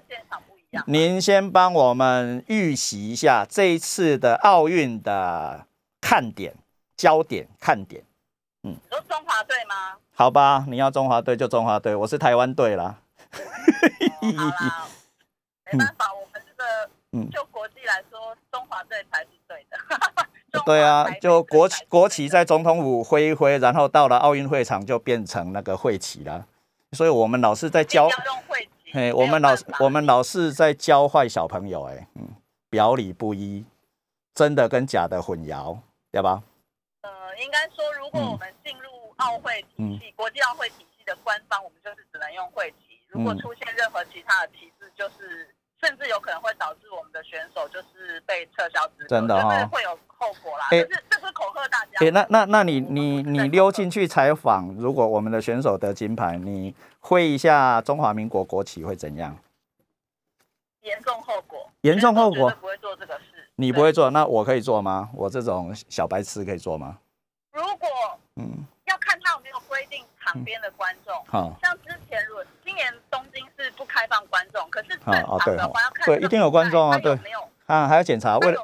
[0.86, 5.66] 您先帮我们预习一下这一次的奥运的
[6.00, 6.54] 看点、
[6.96, 8.06] 焦点、看点。
[8.62, 9.98] 嗯，说中华队吗？
[10.14, 13.02] 好吧，你要中华队就中华队，我是台湾队啦。
[13.32, 13.40] 好
[15.72, 16.90] 没办法，我们这个。
[17.14, 19.26] 嗯，就国际来说，中华队才。
[20.66, 26.46] 对啊，就国旗国旗在总统府挥一挥，然后到了奥运会场就变成那个会旗了。
[26.92, 28.10] 所以我们老是在教，
[28.94, 32.28] 哎，我们老我们老是在教坏小朋友，哎，嗯，
[32.70, 33.66] 表里不一，
[34.34, 35.78] 真的跟假的混淆，
[36.12, 36.42] 对吧？
[37.02, 43.00] 呃，应该说，如果我们进入奥会体系，国际奥会体系的官方，我们就是只能用会旗。
[43.08, 45.48] 如果出现任何其他的旗帜，就是。
[45.82, 50.68] 甚至有可能会导致我们的选手就是被撤销资格，真的哈，会有后果啦。
[50.72, 52.06] 哎，是这是恐吓大家。
[52.06, 59.38] 哎，那那那你你你溜进去采访，如果我们的选手得金牌，你挥一下中华民国国旗会怎样？
[60.82, 61.70] 严重后果。
[61.82, 62.50] 严重后果。
[62.62, 63.50] 不会做这个事。
[63.56, 65.10] 你不会做，那我可以做吗？
[65.14, 66.98] 我这种小白痴可以做吗？
[67.52, 67.90] 如果
[68.36, 71.14] 嗯，要看他有没有规定场边的观众。
[71.28, 78.64] 好，像之前如果今年东京是不开放观众，可是正常的话要看，对，一定有观众啊，对，没有啊，还要检查，为了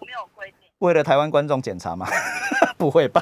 [0.86, 2.08] 为了台湾观众检查吗？
[2.78, 3.22] 不会吧？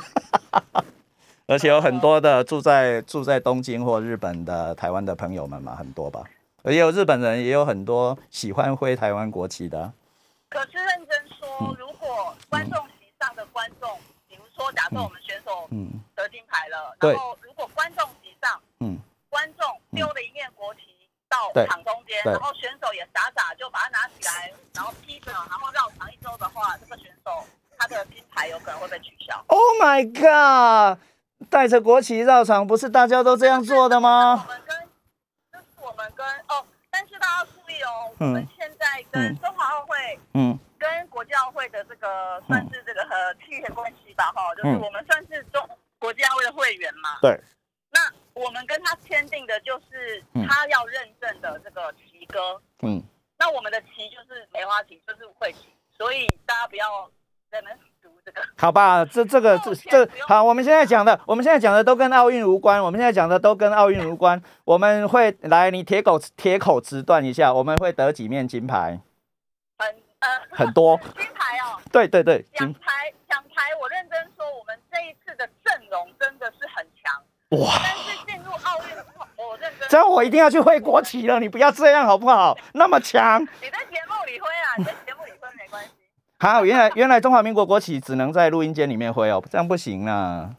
[1.48, 6.24] 而且有很多的住在住在东京或日本的台湾的朋友们嘛，很多吧，
[6.64, 9.92] 也有日本人，也有很多喜欢挥台湾国旗的。
[10.50, 13.90] 可是认真说，如果观众席上的观众，
[14.28, 15.68] 比如说假设我们选手
[16.16, 19.00] 得金牌了，然后如果观众席上，嗯。
[19.30, 20.82] 观众丢了一面国旗
[21.54, 27.44] 到场中间，然后选手也傻傻就把它拿起来，然后披着，然后绕场一周的话，这个选手
[27.78, 29.44] 他的金牌有可能会被取消。
[29.48, 31.00] Oh my god！
[31.50, 34.46] 带着国旗绕场，不是大家都这样做的吗？
[34.48, 34.90] 我们跟
[35.52, 45.68] 这是我们跟哦，但是大家注意哦，我们现在跟中华奥会，嗯，跟国际奥会的这个算是这个和契约关系吧，哈，就是我们算是中
[46.00, 47.38] 国际奥会的会员嘛，对。
[47.92, 48.00] 那
[48.34, 53.02] 我们跟他签订的就是他要认证的这个旗歌，嗯，
[53.38, 57.10] 那我们的旗就是梅花旗，就是会旗，所以大家不要
[57.52, 57.70] 在那
[58.02, 58.42] 读这个。
[58.58, 64.42] 好吧，这这个这这好，我们现在讲的，我们现在讲的都跟奥运无关，我们现在讲的都跟奥运无关。
[64.66, 69.00] 我们会来，你铁口铁口直断一下，我们会得几面金牌？
[69.78, 77.22] 很呃很多 金牌哦，对对对，奖牌奖牌，我认真说，我们这一次的阵容真的是很强。
[77.50, 77.74] 哇！
[77.84, 79.83] 但是进入奥运的话，我认真。
[79.94, 82.58] 这样我一定要去挥国旗了，你不要这样好不好？
[82.72, 83.40] 那么强。
[83.44, 85.92] 你在节目里挥啊，你在节目里挥没关系。
[86.40, 90.56] 好，原来原来中华民国国旗只能在录音间里面挥哦，这样不行啊。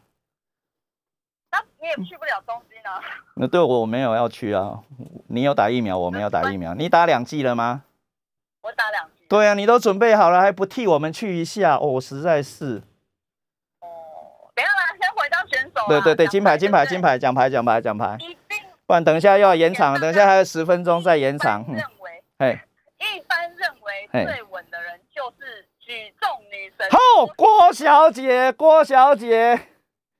[1.51, 3.01] 那你也去不了东京啊。
[3.33, 4.79] 那对我我没有要去啊。
[5.27, 6.73] 你有打疫苗，我没有打疫苗。
[6.73, 7.83] 你打两剂了吗？
[8.61, 11.75] 我打两剂对啊，你都准备好了，还不替我们去一下？
[11.75, 12.81] 哦，实在是。
[13.81, 15.87] 哦，等下啦，先回到选手啊。
[15.89, 18.17] 对对对，金牌金牌金牌奖牌奖牌奖牌，
[18.87, 21.65] 不然等一下又要延长，等一下还有十分钟再延长。
[21.67, 22.59] 认为，嘿，
[22.99, 26.87] 一般认为最稳的人就是举重女神。
[26.89, 29.53] 哦，郭小姐，郭小姐，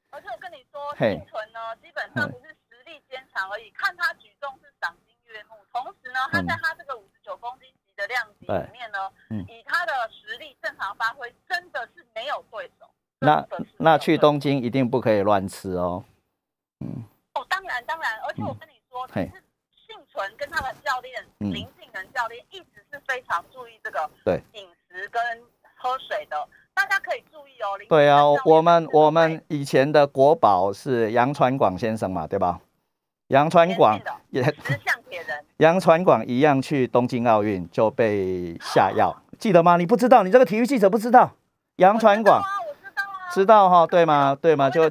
[0.09, 5.55] 而且我跟你说，嘿幸存呢，基本上不是实力坚强而已，看他举重是赏心悦目。
[5.71, 12.89] 同时呢，他在他这个五十九公斤级的量级里面呢，嗯以他的实力正常发挥，真的是没有对手。
[13.19, 13.45] 那
[13.77, 16.03] 那去东京一定不可以乱吃哦。
[17.45, 19.43] 哦，当然当然，而且我跟你说，其嘿实
[19.87, 25.21] 幸存跟他的教练嗯林敬仁教练一直是非常注意这个对饮食跟
[25.75, 27.77] 喝水的，大家可以注意哦。
[27.77, 32.59] 林对啊我们我们以前的国宝是杨传广先生嘛，对吧？
[33.29, 34.53] 杨传广也十
[34.85, 39.77] 项铁人， 杨传广一样去东京奥运就被下药， 记得吗？
[39.77, 41.31] 你不知道，你这个体育记者不知道？
[41.77, 44.37] 杨传广我知道啊，知道哈，对吗？
[44.39, 44.69] 对吗？
[44.69, 44.89] 就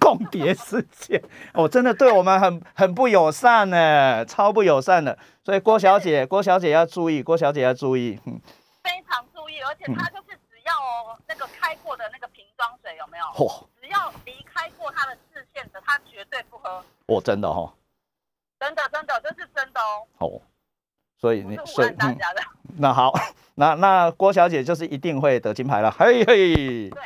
[0.00, 1.20] 共谍事件。
[1.20, 1.22] 共谍事件，
[1.54, 5.18] 哦，真的对我们很很不友善呢，超不友善的。
[5.44, 8.18] 所以郭小姐，郭小姐要注意，郭小姐要注意。
[8.26, 8.40] 嗯，
[8.82, 13.24] 非常注意，而且她就是只要哦那个开过的那个瓶装水有没有？
[13.34, 16.84] 嚯、只要离开过她的视线的，她绝对不喝。
[17.06, 17.72] 我真的哦、
[18.60, 20.42] 真的真的，这是真的哦，哦，
[21.18, 22.42] 所以你是大家的。
[22.76, 23.12] 那好，
[23.54, 27.02] 那那郭小姐就是一定会得金牌了，嘿嘿，对，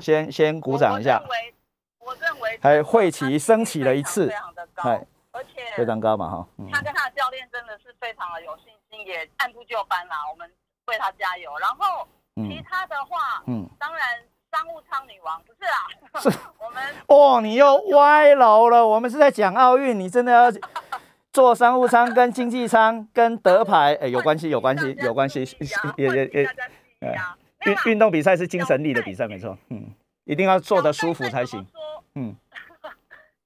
[0.00, 1.54] 先先鼓掌一下我，认为，
[2.04, 4.28] 我认为还会旗升起了一次。
[4.28, 10.16] 非常的高嗨，而且非常高嘛哈，嗯，他跟他的教练真的是非常的有信心，也按部就班啦。
[10.30, 10.50] 我们
[10.86, 11.50] 为他加油。
[11.58, 14.02] 然后其嗯他的话，嗯，当然
[14.50, 16.38] 商务舱女王不是啦，是。
[16.58, 20.52] 我们哦，你又歪楼了，我们是在讲奥运，你真的要
[21.32, 25.44] 坐商务舱跟经济舱跟德牌， 哎，有关系，有关系，有关系，
[25.96, 26.48] 也也 也。
[27.64, 31.64] 运运动比赛是精神力的比赛，没错，嗯，一定要坐得舒服才行，。
[32.14, 32.36] 嗯，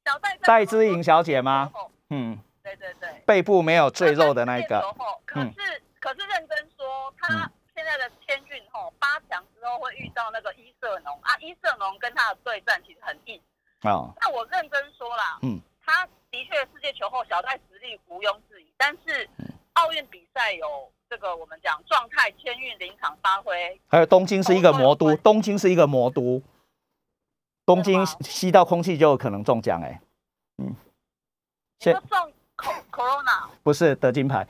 [0.05, 1.71] 小戴戴之颖小姐吗？？
[2.11, 4.81] 嗯，对对对，背部没有赘肉的那一个，
[5.25, 5.53] 可嗯。
[5.57, 11.19] 是可是认真说，他现在的天运吼八强之后会遇到那个伊瑟农。
[11.23, 13.41] 啊，伊瑟农跟他的对战其实很硬。
[13.83, 19.47] 哦，那我认真说啦，嗯，他的确世界球后小戴实力毋庸置疑，但是嗯。
[19.77, 26.41] 奥运比赛有这个我们讲状态、天运、临场发挥，还有东京是一个魔都，哦东京是一个魔都，
[27.67, 30.01] 东京吸到空气就有可能中奖，哎，
[30.57, 30.73] 你
[31.81, 34.47] 现说中 co- corona 不是得金牌，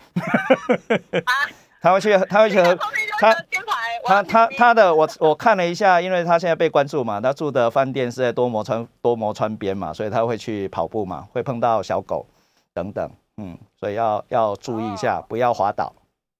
[1.24, 1.32] 啊，
[1.80, 3.74] 他会去，他会去他得金牌，
[4.04, 12.26] 他他他的我我看了一下，因为他现在被关注嘛，他住的饭店是在多摩川多摩川边嘛，所以他会去跑步嘛，会碰到小狗
[12.74, 15.24] 等等，嗯，所以要要注意一下，哦。
[15.26, 15.92] 不要滑倒。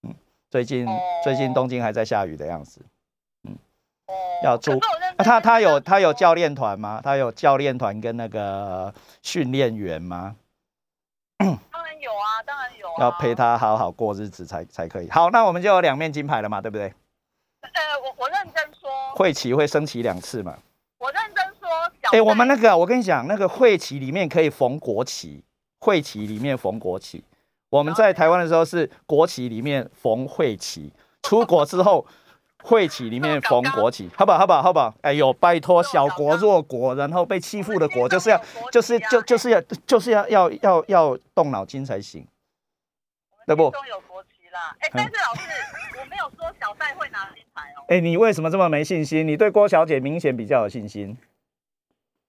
[0.03, 0.15] 嗯，
[0.51, 0.93] 最近哦。
[1.25, 2.81] 最近东京还在下雨的样子。
[4.07, 7.01] 哦要注可是我认真啊、他他有他有教练团吗？
[7.03, 8.93] 他有教练团跟那个
[9.23, 10.37] 训练员吗？
[11.39, 13.35] 当然有啊，当然有啊，要陪。
[13.35, 15.11] 他好好过日子才才可以。
[15.11, 16.93] 好，那我们就有两面金牌了嘛，对不对？
[17.63, 17.71] 呃，
[18.03, 20.57] 我我认真说，会旗会升旗两次嘛。
[20.99, 21.69] 我认真说，
[22.03, 25.43] 小哎、我们那个，我跟你讲，那个会旗里面可以缝国旗，
[25.81, 27.25] 会旗里面缝国旗。
[27.69, 30.93] 我们在台湾的时候是国旗里面缝会旗，
[31.23, 32.07] 出国之后
[32.67, 34.39] 会旗里面缝国旗，好不好？
[34.39, 34.63] 好不好？
[34.63, 34.93] 好不好？
[35.03, 42.27] 哎呦，拜托，小国弱国，然后被欺负的国，就是要就是就就是要就是要要要要动脑筋才行。
[43.47, 44.77] 对不心中有国旗啦。
[44.81, 45.49] 哎，但是老师，
[46.01, 49.27] 我没有说小戴会拿金牌哦，哎、你为什么这么没信心？
[49.27, 51.17] 你对郭小姐明显比较有信心。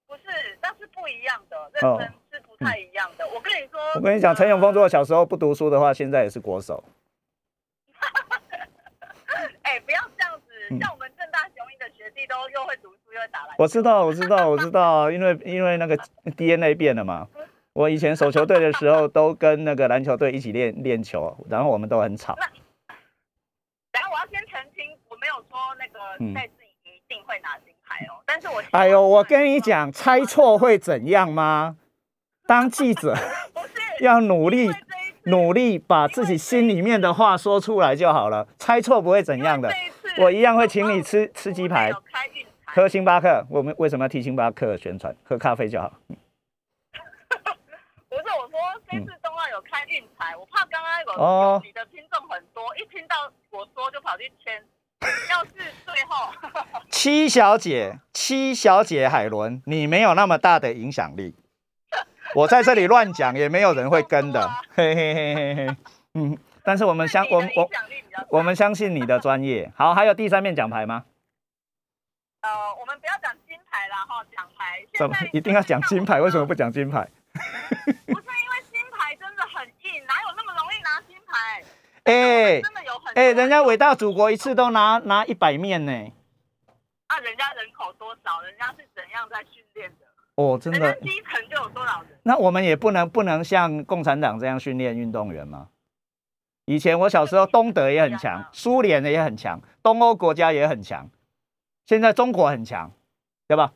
[0.06, 0.22] 不是，
[0.62, 3.26] 那是不一样的，哦认真是不太一样的。
[3.34, 6.84] 我跟你说，我跟你讲，陈永峰如果小时候不读书的话，现在也是国手。
[9.62, 13.54] 哎，不要这样子，嗯像我们正大雄鹰的学弟都又会读书又会打篮球。
[13.58, 15.96] 我知道，我知道，我知道，因为因为那个
[16.36, 17.28] DNA 变了嘛。
[17.72, 22.36] 我以前手球队的时候，都跟那个篮球队一起练练球，然后我们都很吵。
[23.92, 31.76] 然后我要先澄清，我没有说那个嗯戴志颖一定会拿金牌哦，但是我哎呦，我跟你，讲，猜错会怎样吗？
[32.46, 33.14] 当记者
[33.54, 34.70] 不是要努力
[35.24, 39.70] 努力把自己心里面的话说出来就好了，猜错不会怎样的。。
[40.18, 41.92] 我一样会请你吃吃鸡排
[42.66, 45.14] 喝星巴克，我们为什么要替星巴克宣传？
[45.24, 45.92] 喝咖啡就好。
[48.08, 48.58] 不是我说
[48.90, 54.64] 这次冬奥有开运牌，我怕刚刚有哦你的听众很多，一听到我说就跑去签。
[55.30, 55.50] 要是
[55.86, 56.32] 最后，
[56.90, 61.36] 七小姐，七小姐海伦，你没有那么大的影响力。
[62.34, 64.50] 我在这里乱讲，也没有人会跟的。
[64.74, 65.76] 嘿嘿嘿嘿嘿，
[66.14, 66.36] 嗯，
[66.68, 67.70] 但是我们相我们我
[68.28, 69.72] 我们相信你的专业。
[69.74, 71.06] 好，还有第三面奖牌吗？
[72.42, 74.84] 呃，我们不要讲金牌了哈，奖牌。
[74.98, 76.20] 怎么一定要讲金牌？
[76.20, 77.08] 为什么不讲金牌？
[77.32, 77.40] 不
[77.88, 81.64] 是因为金牌真的很硬，哪有那么容易拿金牌？
[82.04, 85.92] 哎，真的有很哎，人家伟大祖国一次都拿拿一百面呢。
[87.06, 88.42] 啊，人家人口多少？
[88.42, 90.04] 人家是怎样在训练的？
[90.34, 90.92] 哦，真的。
[91.00, 92.20] 基层就有多少人？
[92.24, 95.68] 那我们也不能不能像共产党这样训练运动员吗？
[96.68, 101.08] 以前我小时候，东德也很强，苏联的也很强，东欧国家也很强。
[101.86, 102.92] 现在中国很强，
[103.48, 103.72] 对吧？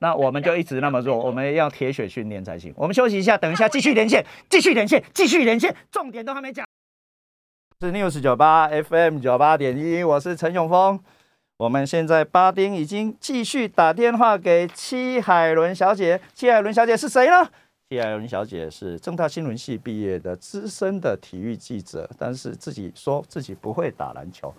[0.00, 2.74] 那我们就一直那么弱，我们要铁血训练才行。
[2.76, 6.66] 我们休息一下，等一下继续连线，继续连线，继续连线，重点都还没讲。
[7.80, 11.00] 是 news 九八 FM 九八点一，我是陈永峰。
[11.56, 17.48] 我们现在巴丁已经继续打电话给戚海伦小姐，戚海伦小姐是谁呢？
[17.90, 24.52] 戚海伦小姐是正大新闻系毕业的资深的体育记者，但是自己说自己不会打篮球。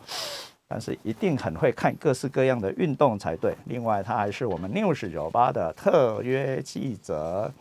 [0.68, 3.56] 但是一定很会看各式各样的运动才对。
[3.66, 7.52] 另外，她还是我们 News 酒吧的特约记者。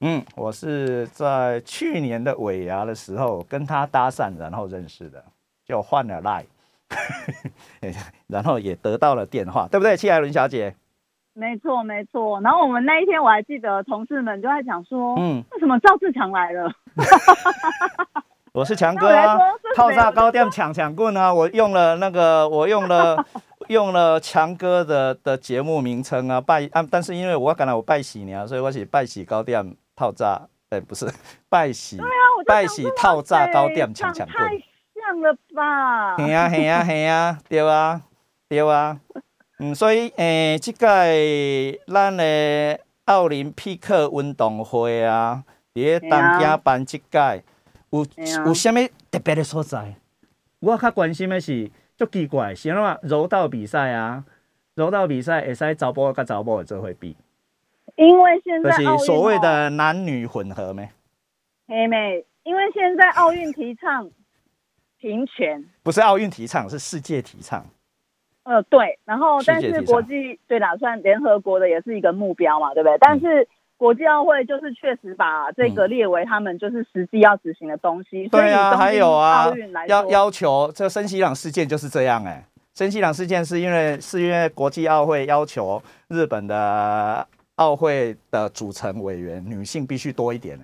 [0.00, 5.22] 嗯，我是在去年的尾牙的时候跟她搭讪，然后认识的，
[5.66, 6.46] 就换了 Line，
[8.26, 10.74] 然后也得到了电话，对不对，戚艾伦小姐？
[11.34, 12.40] 没错，没错。
[12.40, 16.72] 然后我们那一天我还记得，同事们就在讲说，嗯，为什么赵志强来了？
[18.54, 19.36] 我是强哥啊，
[19.74, 21.34] 套炸高店抢抢棍啊！
[21.34, 23.26] 我用了那个，我用了
[23.66, 26.86] 用了强哥的的节目名称啊，拜啊！
[26.88, 31.04] 但是因为我刚才我拜喜呢，所以我是拜喜高店套炸，哎，不是
[31.48, 31.98] 拜喜，
[32.46, 34.56] 拜喜套炸高店抢抢棍，太
[34.94, 36.16] 像了吧？
[36.16, 38.00] 嘿呀嘿呀嘿呀，对啊
[38.48, 38.96] 对啊，
[39.64, 45.42] 嗯，所以诶，这届咱的奥林匹克运动会啊，
[45.72, 47.42] 伫咧当家办即届。
[47.90, 48.04] 有
[48.44, 48.74] 有虾物
[49.10, 49.94] 特别的所在？
[50.58, 54.24] 我较关心的是，足奇怪，是安怎柔道比赛啊？
[54.74, 57.16] 柔道比赛会使查甫甲查某做会比？
[57.96, 60.90] 因为现在就是所谓的男女混合咩？
[61.68, 64.10] 嘿妹，因为现在奥运提倡
[64.98, 67.64] 平权，不是奥运提倡，是世界提倡。
[68.44, 72.96] 呃，对，然后但是国际对打算联合国的也是一个目标嘛，对不对？
[73.00, 73.48] 但是。
[73.76, 78.28] 国际奥会就是确实把这个列为他们就是实际要执行的东西。
[78.28, 79.52] 对啊，还有啊，
[79.88, 82.42] 要要求这森西朗事件就是这样哎。
[82.72, 87.26] 森西朗事件是因为是因为国际奥会要求日本的
[87.56, 90.56] 奥会的组成委员女性必须多一点。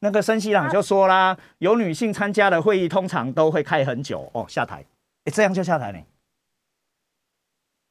[0.00, 4.82] 那个森西朗就说啦，有女性参加的会议通常都会开很久哦，下台，
[5.26, 5.98] 哎，这样就下台呢。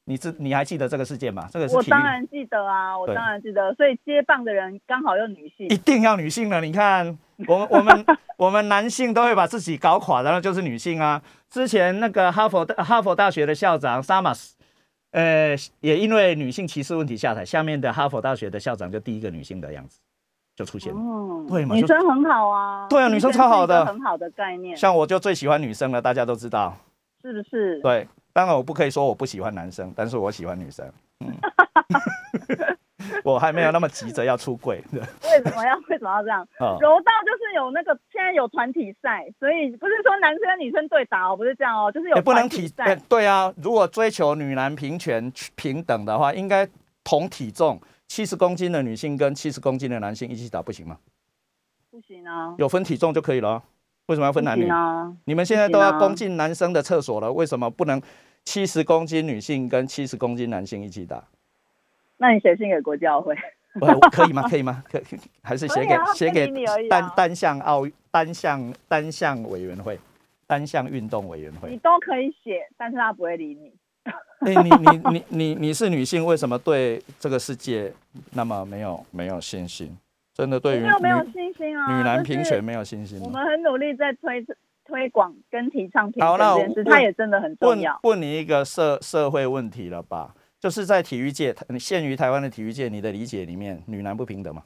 [0.06, 1.48] 你知你还记得这个事件吗？
[1.50, 3.72] 这个是我当然记得啊，我当然记得。
[3.74, 6.60] 所以接棒的人刚好又女性，一定要女性了。
[6.60, 11.22] 你看，我们我们 我们男性都会把自己搞垮，然后就是女性啊。
[11.48, 14.52] 之前那个哈佛哈佛大学的校长 Summers，
[15.12, 17.42] 呃，也因为女性歧视问题下台。
[17.44, 20.00] 下面的哈佛大学的校长就第一个女性的样子
[20.54, 21.00] 就出现了。
[21.00, 21.74] 哦，对嘛？
[21.76, 22.86] 女生很好啊。
[22.90, 24.76] 对啊，女生超好的，很好的概念。
[24.76, 26.76] 像我就最喜欢女生了，大家都知道。
[27.22, 27.80] 是不是？
[27.80, 28.06] 对。
[28.34, 30.84] 当然我不可以说我不喜欢男生，但是我喜欢女生。
[31.20, 31.32] 嗯，
[33.22, 34.82] 我还没有那么急着要出柜。
[34.92, 36.46] 为什么要为什么要这样？
[36.80, 42.96] 柔道就是有那个现在有团体赛，所以不是说男生女生对打哦，不是这样哦，就是有不能体赛。
[43.08, 46.68] 对啊，如果追求女男平权平等的话，应该
[47.04, 50.98] 同体重七十公斤的女性跟七十公斤的男性一起打，不行吗？
[51.88, 53.62] 不行啊，有分体重就可以了。
[54.06, 54.68] 为什么要分男女？
[55.24, 57.98] 你们现在都要攻进男生的厕所了，为什么不能
[58.44, 61.22] 七十公斤女性跟七十公斤男性一起打？
[62.16, 63.34] 那你写信给国教会，
[64.12, 64.48] 可以吗？
[64.48, 64.84] 可以吗？
[64.90, 65.00] 可
[65.42, 66.46] 还是写给写给
[66.88, 69.98] 单单项奥单项单项委员会
[70.46, 71.70] 单项运动委员会？
[71.70, 73.72] 你都可以写，但是他不会理你。
[74.40, 77.92] 哎，你你你你你是女性，为什么对这个世界
[78.32, 79.96] 那么没有没有信心？
[80.34, 83.20] 真的对于没有信心啊，女男平权没有信心。
[83.20, 84.44] 我们很努力在推
[84.84, 87.98] 推广跟提倡平权这件事，它也真的很重要。
[88.02, 90.34] 问你一个社社会问题了吧？
[90.60, 94.62] 就是在体育界，限于台湾的体育界，你的理解里面，女男不平等吗？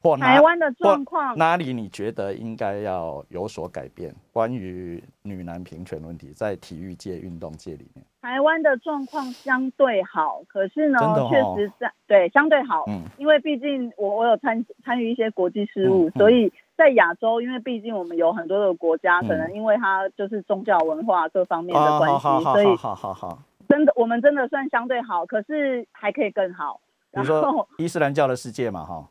[0.00, 4.14] 或台湾的状况哪里你觉得应该要有所改变？
[4.32, 10.98] 关于女男平权问题，在体育界、运动界里面，台湾的状况相对好，可是呢，
[11.28, 26.80] 确实在对相对好，嗯，因为毕竟我我有参参与一些国际事务，所以在亚洲，因为毕竟我们有很多的国家，可能因为它就是宗教文化各方面的关系，所以好好好，真的我们真的算相对好，可是还可以更好。
[27.10, 29.08] 比如说伊斯兰教的世界嘛，哈。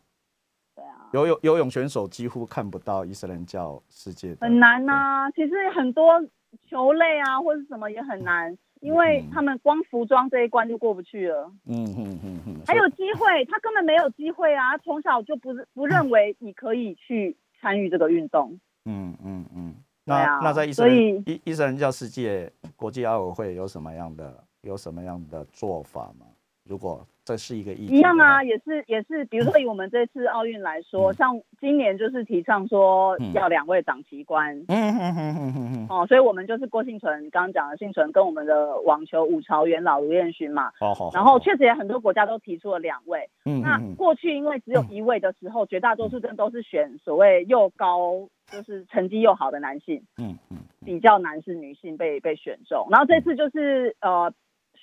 [0.75, 5.29] 对啊，游泳游泳选手几乎看不到伊斯兰教世界，很难呐。
[5.35, 6.23] 其实很多
[6.69, 11.51] 球类啊，或者什么也很难，因为他们光服装这一关就过不去了。
[11.65, 12.55] 嗯嗯嗯嗯。
[12.65, 14.77] 还有机会，他根本没有机会啊！
[14.77, 18.59] 从小就不不认为你可以去参与这个运动。
[18.85, 19.75] 嗯嗯嗯。
[20.03, 26.25] 那那在伊斯兰伊伊斯兰教世界国际奥委会有什么样的有什么样的做法吗？
[26.67, 54.33] 如果这是一个意一样啊，也是也是，比如说以我们这次奥运来说，像今年就是提倡说要两位长旗官，嗯嗯嗯嗯嗯哦，所以我们就是郭幸存刚刚讲的幸存跟我们的网球五朝元老卢彦勋嘛，哦好，然后确实也很多国家都提出了两位，嗯，那过去因为只有一位的时候，绝大多数真都是选所谓又高就是成绩又好的男性，嗯嗯，比较难是女性被被选中，然后这次就是呃。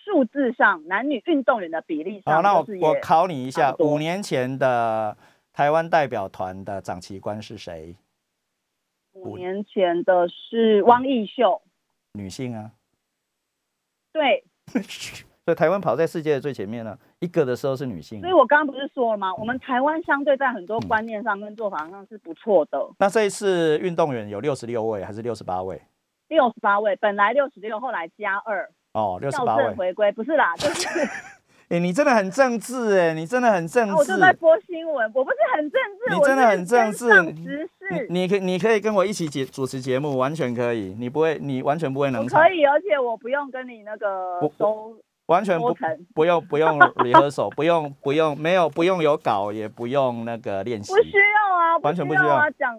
[0.04, 5.16] 数字上，男女运动员的比例上，好，那我我考你一下，五年前的
[5.52, 7.96] 台湾代表团的掌旗官是谁？
[9.12, 11.62] 五年前的是汪义秀，
[12.12, 12.72] 女性啊。
[14.12, 14.44] 对，
[15.44, 18.20] 所以台湾跑在世界的最前面呢，一个的时候是女性。
[18.20, 19.34] 所以我刚刚不是说了吗？
[19.36, 22.90] 我们台湾相对在很多观念上跟做法上是不错的。
[22.98, 25.80] 那这一次运动员有六十六位还是六十八位？
[26.28, 28.70] 六十八位，本来六十六，后来加二。
[28.94, 30.88] 哦，六十八位回归不是啦，就是，
[31.68, 33.94] 哎，你真的很政治哎，你真的很政治。
[33.94, 37.08] 我就在播新闻，我不是很政治，你真的很政治。
[37.42, 42.24] 时事，你可你可以跟我一起节主持节目，完全可以，你不会，你完全不会能。
[42.26, 45.74] 可以，而且我不用跟你那个收，完全不
[46.14, 52.78] 不用不用离合手，不用不用 没有不用有稿，也不用那个练习，不需要啊，完全不需要啊，讲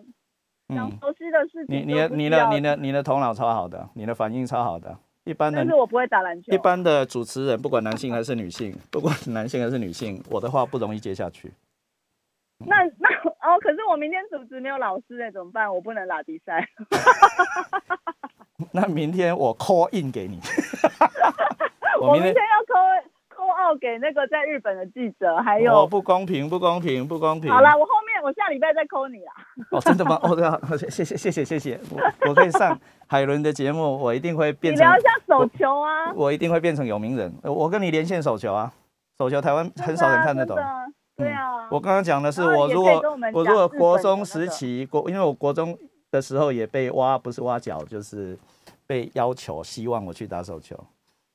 [0.74, 1.76] 讲熟悉的事情。
[1.76, 4.98] 你你的你的你的你的头脑超好的，你的反应超好的。
[5.26, 6.54] 一般的，但是我不会打篮球。
[6.54, 11.52] 一般的主持人，不管男性还是女性， 不管男性还是女性，我的话不容易接下去。
[12.60, 13.10] 那那
[13.44, 15.74] 哦，可是我明天主持没有老师哎，怎么办？
[15.74, 16.66] 我不能打比赛。
[18.72, 20.40] 那明天我 call in 给你。
[22.00, 23.04] 我明天要 call
[23.34, 27.52] call out 给那个在日本的记者，还有不公平，不公平，不公平。
[27.52, 29.34] 好了，我后面我下礼拜再 call 你啦。
[29.72, 30.20] 哦，真的吗？
[30.24, 30.60] 哦，对啊，
[30.90, 32.80] 谢谢谢谢谢谢，我我可以上。
[33.08, 34.84] 海伦的节目，我一定会变成。
[34.84, 36.12] 你聊一下手球啊！
[36.16, 37.32] 我一定会变成有名人。
[37.44, 38.74] 我跟你连线手球啊，
[39.20, 40.58] 手球台湾很少人看得懂。
[41.16, 41.70] 对啊。
[41.70, 42.92] 我刚刚讲的是，我如果
[43.32, 45.78] 我如果国中时期国，因为我国中
[46.10, 48.36] 的时候也被挖，不是挖角，就是
[48.88, 50.76] 被要求希望我去打手球。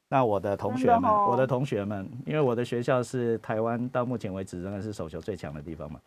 [0.09, 6.01] 那我的同学们，我的同学们，因为我的学校是台湾到目前为止仍然是手球最强的地方嘛。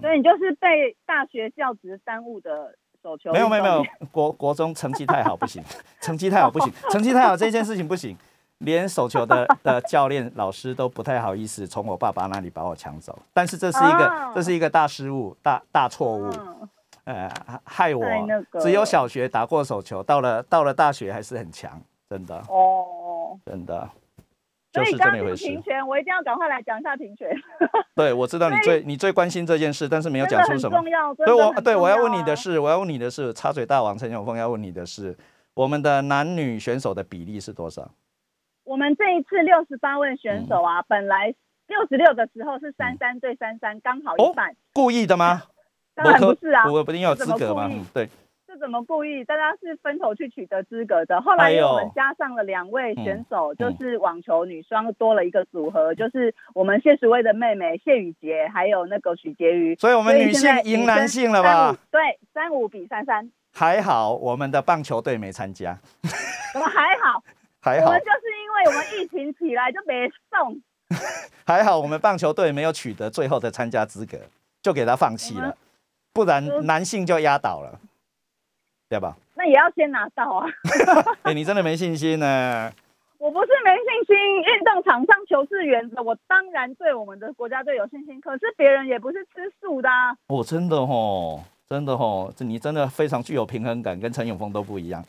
[0.00, 2.74] 所以你就是被大学教职耽误的。
[3.30, 5.62] 没有没有没有，国国中成绩太好不行，
[6.00, 8.16] 成绩太好不行，成绩太好这件事情不行，
[8.60, 16.32] 连手球的的教练老师都不太好意思从我爸爸那里把我抢走，但是这是一个这是一个大失误，大大错误，
[17.04, 17.30] 呃，
[17.64, 18.02] 害我
[18.58, 21.78] 只有小学打过手球，到了到了大学还是很强，
[22.08, 22.42] 真的。
[22.48, 23.86] 哦，真的。
[24.74, 27.30] 所以刚刚平权，我一定要赶快来讲一下平权。
[27.94, 30.76] 对，我知道你最你最关心这件事，但是没有讲出什么。
[30.76, 35.16] 重要，所以我对我要问你的是，我要问你的是，插嘴大王陈永峰要问你的是，
[35.54, 37.88] 我们的男女选手的比例是多少？
[38.64, 41.32] 我们这一次六十八位选手啊，本来
[41.68, 44.56] 六十六的时候是三三对三三，刚好一半。
[44.72, 45.42] 故意的吗？
[45.94, 47.70] 当然不是啊，我不一定有资格吗？
[47.94, 48.08] 对。
[48.58, 49.24] 怎么故意？
[49.24, 51.20] 大家是分头去取得资格的。
[51.20, 59.76] 后来我们加上了两位选手，就是网球女双多了一个组合，就是我们谢淑薇的妹妹谢雨洁，还有那个许婕妤。
[59.78, 61.76] 所以我们女性赢男性了吧？
[61.90, 62.00] 对，
[62.32, 63.30] 三五比三三。
[63.52, 65.78] 还好我们的棒球队没参加。
[66.54, 67.22] 我们还好，
[67.60, 67.86] 还好。
[67.86, 70.60] 我们就是因为我们疫情起来就没送。
[71.46, 74.18] 还好我们棒球队没有取得最后的参加资格，
[74.62, 75.56] 就给他放弃了，
[76.12, 77.78] 不然男性就压倒了。
[78.88, 79.16] 对吧？
[79.34, 80.46] 那也要先拿到啊！
[81.22, 82.72] 哎，你真的没信心呢？
[83.18, 88.20] 我不是没信心，运动场上求是原则，我当然对我们的国家队有信心。
[88.20, 89.88] 可是别人也不是吃素的。
[90.28, 95.02] 我真的哦，真的哦，这你真的非常具有平衡感，跟陈永峰都不一样。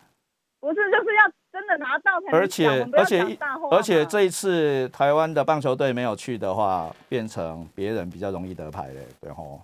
[0.62, 2.32] 不是，就是要真的拿到才。
[2.32, 3.38] 而且而且
[3.70, 9.60] 而且这一次台湾的棒球队没有去的话，变成别人比较容易得牌嘞，对吼。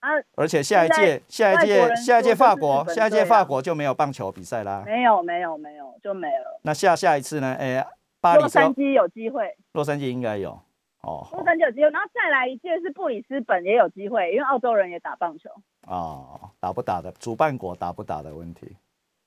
[0.00, 0.10] 啊！
[0.34, 4.82] 而且下一届、下一届、下一届法国、下一届法国就没有棒球比赛啦。
[4.84, 6.60] 没有，没有，没有，就没了。
[6.62, 7.56] 那下下一次呢？
[7.58, 7.86] 哎，
[8.20, 9.56] 巴黎、洛杉矶有机会。
[9.72, 10.50] 洛杉矶应该有
[11.02, 11.28] 哦。
[11.32, 15.50] 洛杉矶有机会，然后再来一届是布里斯本也有机会，因为澳洲人也打棒球。
[15.86, 18.76] 哦，打不打的主办国打不打的问题？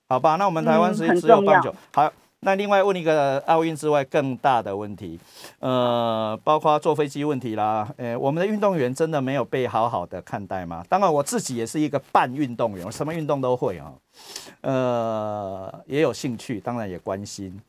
[0.10, 1.74] 好吧，那我们台湾是只有棒球。
[1.94, 2.12] 好，
[2.44, 5.20] 那另外问一个奥运之外更大的问题，
[5.60, 10.84] 呃，包括坐飞机问题啦，呃，我们的运动员真的没有被好好的看待吗？
[10.90, 13.94] 当然我自己也是一个半运动员，我什么运动都会啊，
[14.62, 17.62] 呃，也有兴趣，当然也关心。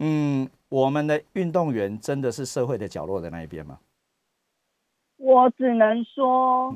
[0.00, 3.78] 嗯，我们的运动员真的是社会的角落的那一边吗？
[5.16, 6.74] 我只能说，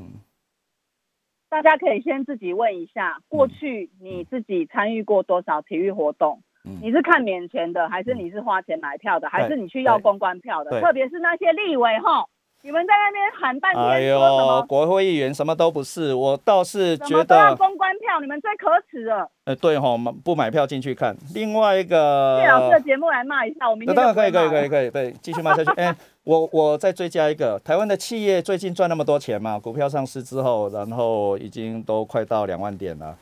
[1.48, 6.42] 大家可以先自己问一下，过去你自己参与过多少体育活动？
[6.80, 10.80] 你是看免钱的，还是你是花钱买票的，还是你去要公关票的？
[10.80, 12.24] 特别是那些立委哈，
[12.62, 14.62] 你们在那边喊半天说什么？
[14.68, 19.28] 国会议员什么都不是，我倒是觉得公关票，你们最可耻了。
[19.44, 21.16] 呃，对哈，不买票进去看。
[21.34, 25.70] 另外一个谢老师的节目来骂一下，我明天当然可以，可以，可以，可以，对，继续骂下去。
[25.80, 25.92] 哎，
[26.22, 33.16] 我我再追加一个，台湾的企业最近赚那么多钱嘛，股票上市之后，然后已经都快到两万点了。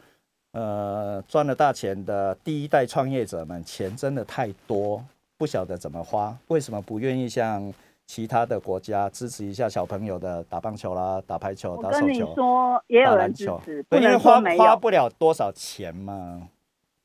[0.53, 5.05] 呃，赚了大钱的第一代创业者们，钱真的太多，
[5.39, 6.37] 不晓得怎么花。
[6.49, 7.73] 为什么不愿意像
[8.05, 12.35] 其他的国家支持一下小朋友的打棒球啦、打排球、打手球、
[13.05, 13.63] 打篮球？
[13.89, 16.49] 对，因为花花不了多少钱嘛，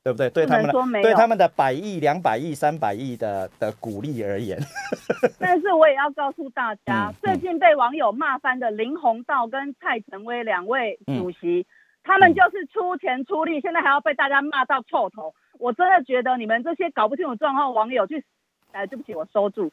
[0.02, 0.28] 对不对？
[0.30, 4.58] 对他们的对他们的百亿、两百亿、三百亿的的鼓励而言。
[5.38, 11.64] 但是我也要告诉大家，最近被网友骂翻的林鸿道跟蔡成威两位主席。
[12.06, 15.34] 他们就是出钱出力，现在还要被大家骂到臭头。
[15.58, 18.22] 我真的觉得你们这些搞不清楚状况网友去，
[18.70, 19.70] 哎，对不起，我收住。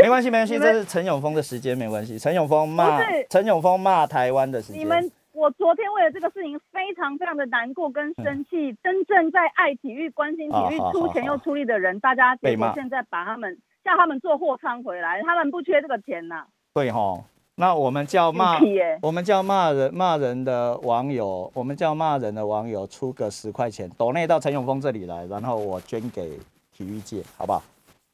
[0.00, 2.18] 没关系，没关系，这是陈永峰的时间，没关系。
[2.18, 4.80] 陈永峰骂陈永峰骂台湾的时间。
[4.80, 8.76] 你们，我昨天为了这个事情非常非常的难过跟生气。
[8.82, 16.46] 真正在爱体育、关心体育、出钱又出力的人，大家结果现在把他们叫他们做货仓回来，他们不缺这个钱呐。
[16.72, 17.18] 对哈。
[17.62, 18.58] 那我们叫骂，
[19.00, 26.36] 我们叫骂人骂人的网友，我们叫骂人的网友出个十块钱，抖内到陈永峰这里来，然后我捐给
[26.76, 27.62] 体育界，好不好？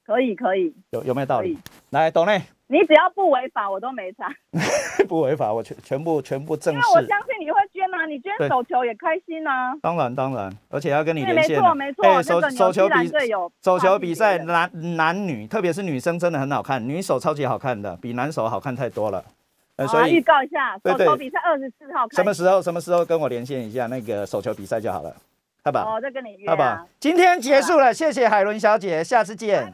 [0.05, 1.57] 可以可以，有有没有道理？
[1.88, 2.42] 来抖内。
[2.66, 4.28] 你只要不违法，我都没差。
[5.09, 6.78] 不违法，我全全部全部正式。
[6.78, 9.74] 因为我相信你会捐啊，你捐手球也开心啊。
[9.80, 11.57] 当然当然，而且要跟你连线。
[11.57, 13.11] 没错没错，哎，手手球比
[13.62, 19.24] 手球比赛男男女，特别是女生真的很好看，女手超级好看的，比男手好看太多了。
[19.86, 22.08] 所以预告一下，手球比赛二十四号。
[22.10, 22.60] 什么时候？
[22.60, 25.14] 什么时候跟我连线一下那个手球比赛就好了，
[25.62, 25.82] 好吧？
[25.82, 26.48] 哦，再跟你约。
[26.48, 29.72] 好吧，今天结束了，谢谢海伦小姐，下次见。